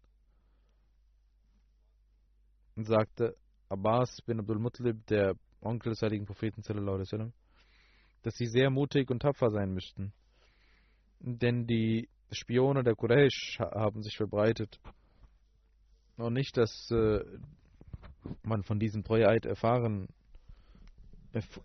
sagte 2.76 3.36
Abbas 3.68 4.20
bin 4.22 4.40
Abdul 4.40 4.58
Muttalib, 4.58 5.06
der 5.06 5.34
Onkel 5.60 5.92
des 5.92 6.02
heiligen 6.02 6.26
Propheten, 6.26 6.62
dass 8.22 8.34
sie 8.34 8.46
sehr 8.46 8.70
mutig 8.70 9.10
und 9.10 9.20
tapfer 9.20 9.50
sein 9.50 9.72
müssten. 9.72 10.12
Denn 11.20 11.66
die 11.66 12.08
Spione 12.30 12.82
der 12.82 12.94
Quraysh 12.94 13.58
haben 13.58 14.02
sich 14.02 14.16
verbreitet. 14.16 14.78
Und 16.16 16.34
nicht, 16.34 16.56
dass 16.56 16.90
äh, 16.90 17.24
man 18.42 18.62
von 18.62 18.78
diesem 18.78 19.04
Treueid 19.04 19.46
erfahren 19.46 20.08
erf 21.36 21.60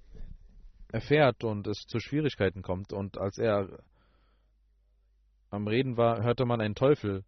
erfährt 0.91 1.45
und 1.45 1.67
es 1.67 1.85
zu 1.87 1.99
Schwierigkeiten 1.99 2.61
kommt. 2.61 2.91
Und 2.91 3.17
als 3.17 3.37
er 3.37 3.81
am 5.49 5.65
Reden 5.67 5.95
war, 5.95 6.21
hörte 6.21 6.45
man 6.45 6.59
einen 6.59 6.75
Teufel. 6.75 7.23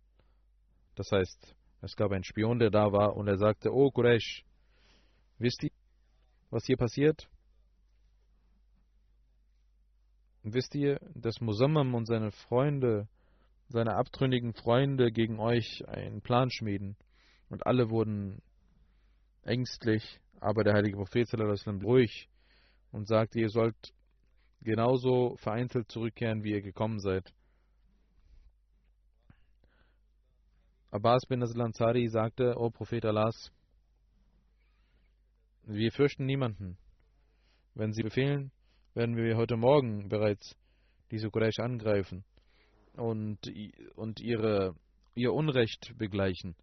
Das 0.95 1.09
heißt, 1.11 1.55
es 1.81 1.95
gab 1.95 2.11
einen 2.11 2.25
Spion, 2.25 2.59
der 2.59 2.71
da 2.71 2.91
war, 2.91 3.15
und 3.15 3.29
er 3.29 3.37
sagte, 3.37 3.73
Oh 3.73 3.89
Quraysh, 3.89 4.43
wisst 5.37 5.63
ihr, 5.63 5.71
was 6.49 6.65
hier 6.65 6.75
passiert? 6.75 7.29
Wisst 10.43 10.75
ihr, 10.75 10.99
dass 11.15 11.39
Musammam 11.39 11.95
und 11.95 12.05
seine 12.05 12.31
Freunde, 12.31 13.07
seine 13.69 13.95
abtrünnigen 13.95 14.53
Freunde 14.53 15.13
gegen 15.13 15.39
euch 15.39 15.87
einen 15.87 16.21
Plan 16.21 16.51
schmieden? 16.51 16.97
Und 17.47 17.65
alle 17.65 17.89
wurden 17.89 18.41
ängstlich, 19.43 20.19
aber 20.39 20.63
der 20.63 20.73
heilige 20.73 20.97
Prophet 20.97 21.27
ruhig 21.83 22.29
und 22.91 23.07
sagte, 23.07 23.39
ihr 23.39 23.49
sollt 23.49 23.93
genauso 24.61 25.35
vereinzelt 25.37 25.89
zurückkehren, 25.91 26.43
wie 26.43 26.51
ihr 26.51 26.61
gekommen 26.61 26.99
seid. 26.99 27.33
Abbas 30.91 31.25
bin 31.27 31.41
al-Ansari 31.41 32.07
sagte, 32.07 32.55
O 32.55 32.69
Prophet 32.69 33.03
Allahs, 33.05 33.51
wir 35.63 35.91
fürchten 35.91 36.25
niemanden. 36.25 36.77
Wenn 37.73 37.93
Sie 37.93 38.03
befehlen, 38.03 38.51
werden 38.93 39.15
wir 39.15 39.35
heute 39.35 39.57
Morgen 39.57 40.07
bereits 40.07 40.55
diese 41.09 41.31
Quraysh 41.31 41.59
angreifen 41.59 42.23
und, 42.93 43.39
und 43.95 44.19
ihre, 44.19 44.75
ihr 45.15 45.33
Unrecht 45.33 45.95
begleichen. 45.97 46.55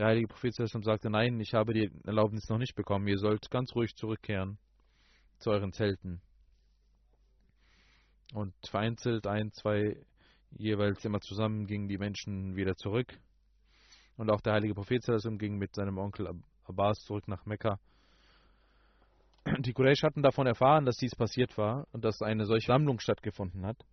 Der 0.00 0.06
heilige 0.06 0.28
Prophet 0.28 0.54
sagte, 0.54 1.10
nein, 1.10 1.38
ich 1.40 1.52
habe 1.52 1.74
die 1.74 1.90
Erlaubnis 2.06 2.48
noch 2.48 2.56
nicht 2.56 2.74
bekommen, 2.74 3.06
ihr 3.06 3.18
sollt 3.18 3.50
ganz 3.50 3.74
ruhig 3.74 3.94
zurückkehren 3.96 4.56
zu 5.36 5.50
euren 5.50 5.74
Zelten. 5.74 6.22
Und 8.32 8.54
vereinzelt 8.66 9.26
ein, 9.26 9.52
zwei 9.52 10.02
jeweils 10.52 11.04
immer 11.04 11.20
zusammen 11.20 11.66
gingen 11.66 11.86
die 11.86 11.98
Menschen 11.98 12.56
wieder 12.56 12.76
zurück. 12.76 13.12
Und 14.16 14.30
auch 14.30 14.40
der 14.40 14.54
heilige 14.54 14.72
Prophet 14.72 15.04
ging 15.38 15.58
mit 15.58 15.74
seinem 15.74 15.98
Onkel 15.98 16.30
Abbas 16.64 17.00
zurück 17.00 17.28
nach 17.28 17.44
Mekka. 17.44 17.78
Die 19.58 19.74
Quraysh 19.74 20.02
hatten 20.02 20.22
davon 20.22 20.46
erfahren, 20.46 20.86
dass 20.86 20.96
dies 20.96 21.14
passiert 21.14 21.58
war 21.58 21.86
und 21.92 22.06
dass 22.06 22.22
eine 22.22 22.46
solche 22.46 22.68
Sammlung 22.68 23.00
stattgefunden 23.00 23.66
hat. 23.66 23.84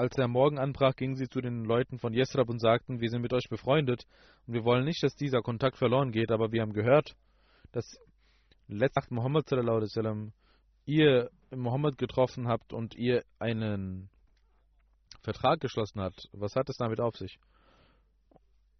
Als 0.00 0.16
der 0.16 0.28
Morgen 0.28 0.58
anbrach, 0.58 0.96
gingen 0.96 1.16
sie 1.16 1.28
zu 1.28 1.42
den 1.42 1.62
Leuten 1.66 1.98
von 1.98 2.14
Yesrab 2.14 2.48
und 2.48 2.58
sagten, 2.58 3.02
wir 3.02 3.10
sind 3.10 3.20
mit 3.20 3.34
euch 3.34 3.50
befreundet 3.50 4.06
und 4.46 4.54
wir 4.54 4.64
wollen 4.64 4.86
nicht, 4.86 5.02
dass 5.02 5.14
dieser 5.14 5.42
Kontakt 5.42 5.76
verloren 5.76 6.10
geht, 6.10 6.30
aber 6.30 6.52
wir 6.52 6.62
haben 6.62 6.72
gehört, 6.72 7.14
dass 7.72 7.98
letzte 8.66 9.02
Muhammad 9.12 9.46
sallam, 9.46 10.32
ihr 10.86 11.30
Mohammed 11.54 11.98
getroffen 11.98 12.48
habt 12.48 12.72
und 12.72 12.94
ihr 12.94 13.24
einen 13.38 14.08
Vertrag 15.20 15.60
geschlossen 15.60 16.00
habt, 16.00 16.30
was 16.32 16.56
hat 16.56 16.70
es 16.70 16.78
damit 16.78 16.98
auf 16.98 17.18
sich? 17.18 17.38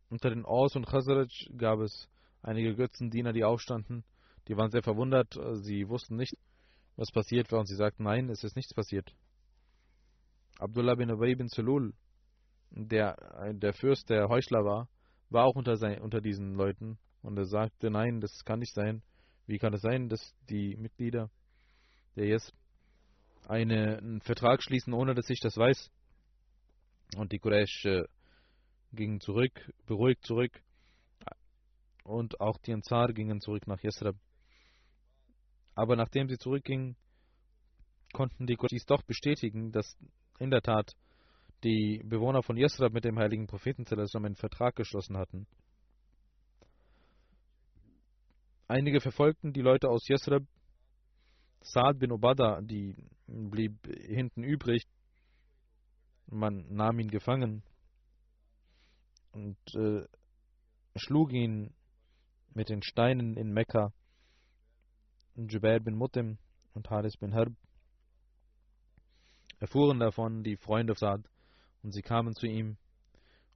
Unter 0.08 0.30
den 0.30 0.46
Aus 0.46 0.74
und 0.74 0.86
Khazraj 0.86 1.28
gab 1.58 1.80
es 1.80 2.08
einige 2.40 2.74
Götzendiener, 2.74 3.34
die 3.34 3.44
aufstanden. 3.44 4.04
Die 4.48 4.56
waren 4.56 4.70
sehr 4.70 4.82
verwundert. 4.82 5.38
Sie 5.56 5.86
wussten 5.86 6.16
nicht, 6.16 6.32
was 6.96 7.12
passiert 7.12 7.52
war 7.52 7.60
und 7.60 7.66
sie 7.66 7.76
sagten, 7.76 8.04
nein, 8.04 8.30
es 8.30 8.42
ist 8.42 8.56
nichts 8.56 8.72
passiert. 8.72 9.14
Abdullah 10.60 10.94
bin 10.94 11.10
Ubay 11.10 11.34
bin 11.34 11.48
Sulul, 11.48 11.92
der, 12.70 13.16
der 13.52 13.72
Fürst, 13.72 14.10
der 14.10 14.28
Heuchler 14.28 14.64
war, 14.64 14.88
war 15.30 15.46
auch 15.46 15.56
unter, 15.56 15.76
sein, 15.76 16.00
unter 16.00 16.20
diesen 16.20 16.54
Leuten 16.54 16.98
und 17.22 17.36
er 17.36 17.46
sagte, 17.46 17.90
nein, 17.90 18.20
das 18.20 18.44
kann 18.44 18.60
nicht 18.60 18.74
sein. 18.74 19.02
Wie 19.46 19.58
kann 19.58 19.74
es 19.74 19.80
sein, 19.80 20.08
dass 20.08 20.34
die 20.48 20.76
Mitglieder 20.76 21.30
der 22.16 22.26
jetzt 22.26 22.52
eine, 23.48 23.98
einen 23.98 24.20
Vertrag 24.20 24.62
schließen, 24.62 24.92
ohne 24.92 25.14
dass 25.14 25.30
ich 25.30 25.40
das 25.40 25.56
weiß. 25.56 25.90
Und 27.16 27.32
die 27.32 27.38
Quraysh 27.38 27.84
äh, 27.86 28.04
gingen 28.92 29.20
zurück, 29.20 29.52
beruhigt 29.86 30.24
zurück. 30.26 30.52
Und 32.04 32.40
auch 32.40 32.58
die 32.58 32.72
Ansar 32.72 33.12
gingen 33.12 33.40
zurück 33.40 33.66
nach 33.66 33.82
Yasrab. 33.82 34.16
Aber 35.74 35.96
nachdem 35.96 36.28
sie 36.28 36.38
zurückgingen, 36.38 36.96
konnten 38.12 38.46
die 38.46 38.56
Quraysh 38.56 38.84
doch 38.86 39.02
bestätigen, 39.02 39.72
dass 39.72 39.96
in 40.40 40.50
der 40.50 40.62
Tat 40.62 40.92
die 41.62 42.02
Bewohner 42.04 42.42
von 42.42 42.56
Yasrab 42.56 42.92
mit 42.92 43.04
dem 43.04 43.18
heiligen 43.18 43.46
Propheten 43.46 43.84
einen 43.86 44.34
Vertrag 44.34 44.74
geschlossen 44.74 45.16
hatten. 45.16 45.46
Einige 48.66 49.00
verfolgten 49.00 49.52
die 49.52 49.60
Leute 49.60 49.88
aus 49.88 50.08
Yasrab 50.08 50.42
Saad 51.62 51.98
bin 51.98 52.10
Obada, 52.10 52.60
die 52.62 52.96
blieb 53.26 53.86
hinten 53.86 54.42
übrig. 54.42 54.82
Man 56.26 56.64
nahm 56.70 56.98
ihn 57.00 57.08
gefangen 57.08 57.62
und 59.32 59.58
äh, 59.74 60.06
schlug 60.96 61.32
ihn 61.32 61.74
mit 62.54 62.70
den 62.70 62.82
Steinen 62.82 63.36
in 63.36 63.52
Mekka. 63.52 63.92
Jubair 65.36 65.80
bin 65.80 65.96
Mutim 65.96 66.38
und 66.74 66.88
Haris 66.88 67.16
bin 67.16 67.34
Harb 67.34 67.52
erfuhren 69.60 70.00
davon 70.00 70.42
die 70.42 70.56
Freunde 70.56 70.94
Saad 70.94 71.22
und 71.82 71.92
sie 71.92 72.02
kamen 72.02 72.34
zu 72.34 72.46
ihm 72.46 72.76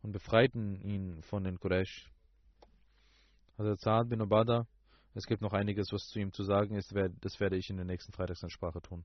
und 0.03 0.13
befreiten 0.13 0.81
ihn 0.83 1.23
von 1.23 1.45
den 1.45 1.59
Quraysh. 1.59 2.11
Also 3.57 3.75
Saad 3.75 4.11
bin 4.11 4.21
Obada 4.21 4.67
Es 5.15 5.27
gibt 5.27 5.43
noch 5.43 5.53
einiges, 5.53 5.93
was 5.93 6.07
zu 6.09 6.21
ihm 6.21 6.33
zu 6.33 6.45
sagen 6.45 6.77
ist. 6.77 6.95
Das 7.21 7.41
werde 7.41 7.57
ich 7.57 7.71
in 7.71 7.77
der 7.77 7.87
nächsten 7.87 8.13
Freitagsansprache 8.13 8.83
tun. 8.83 9.05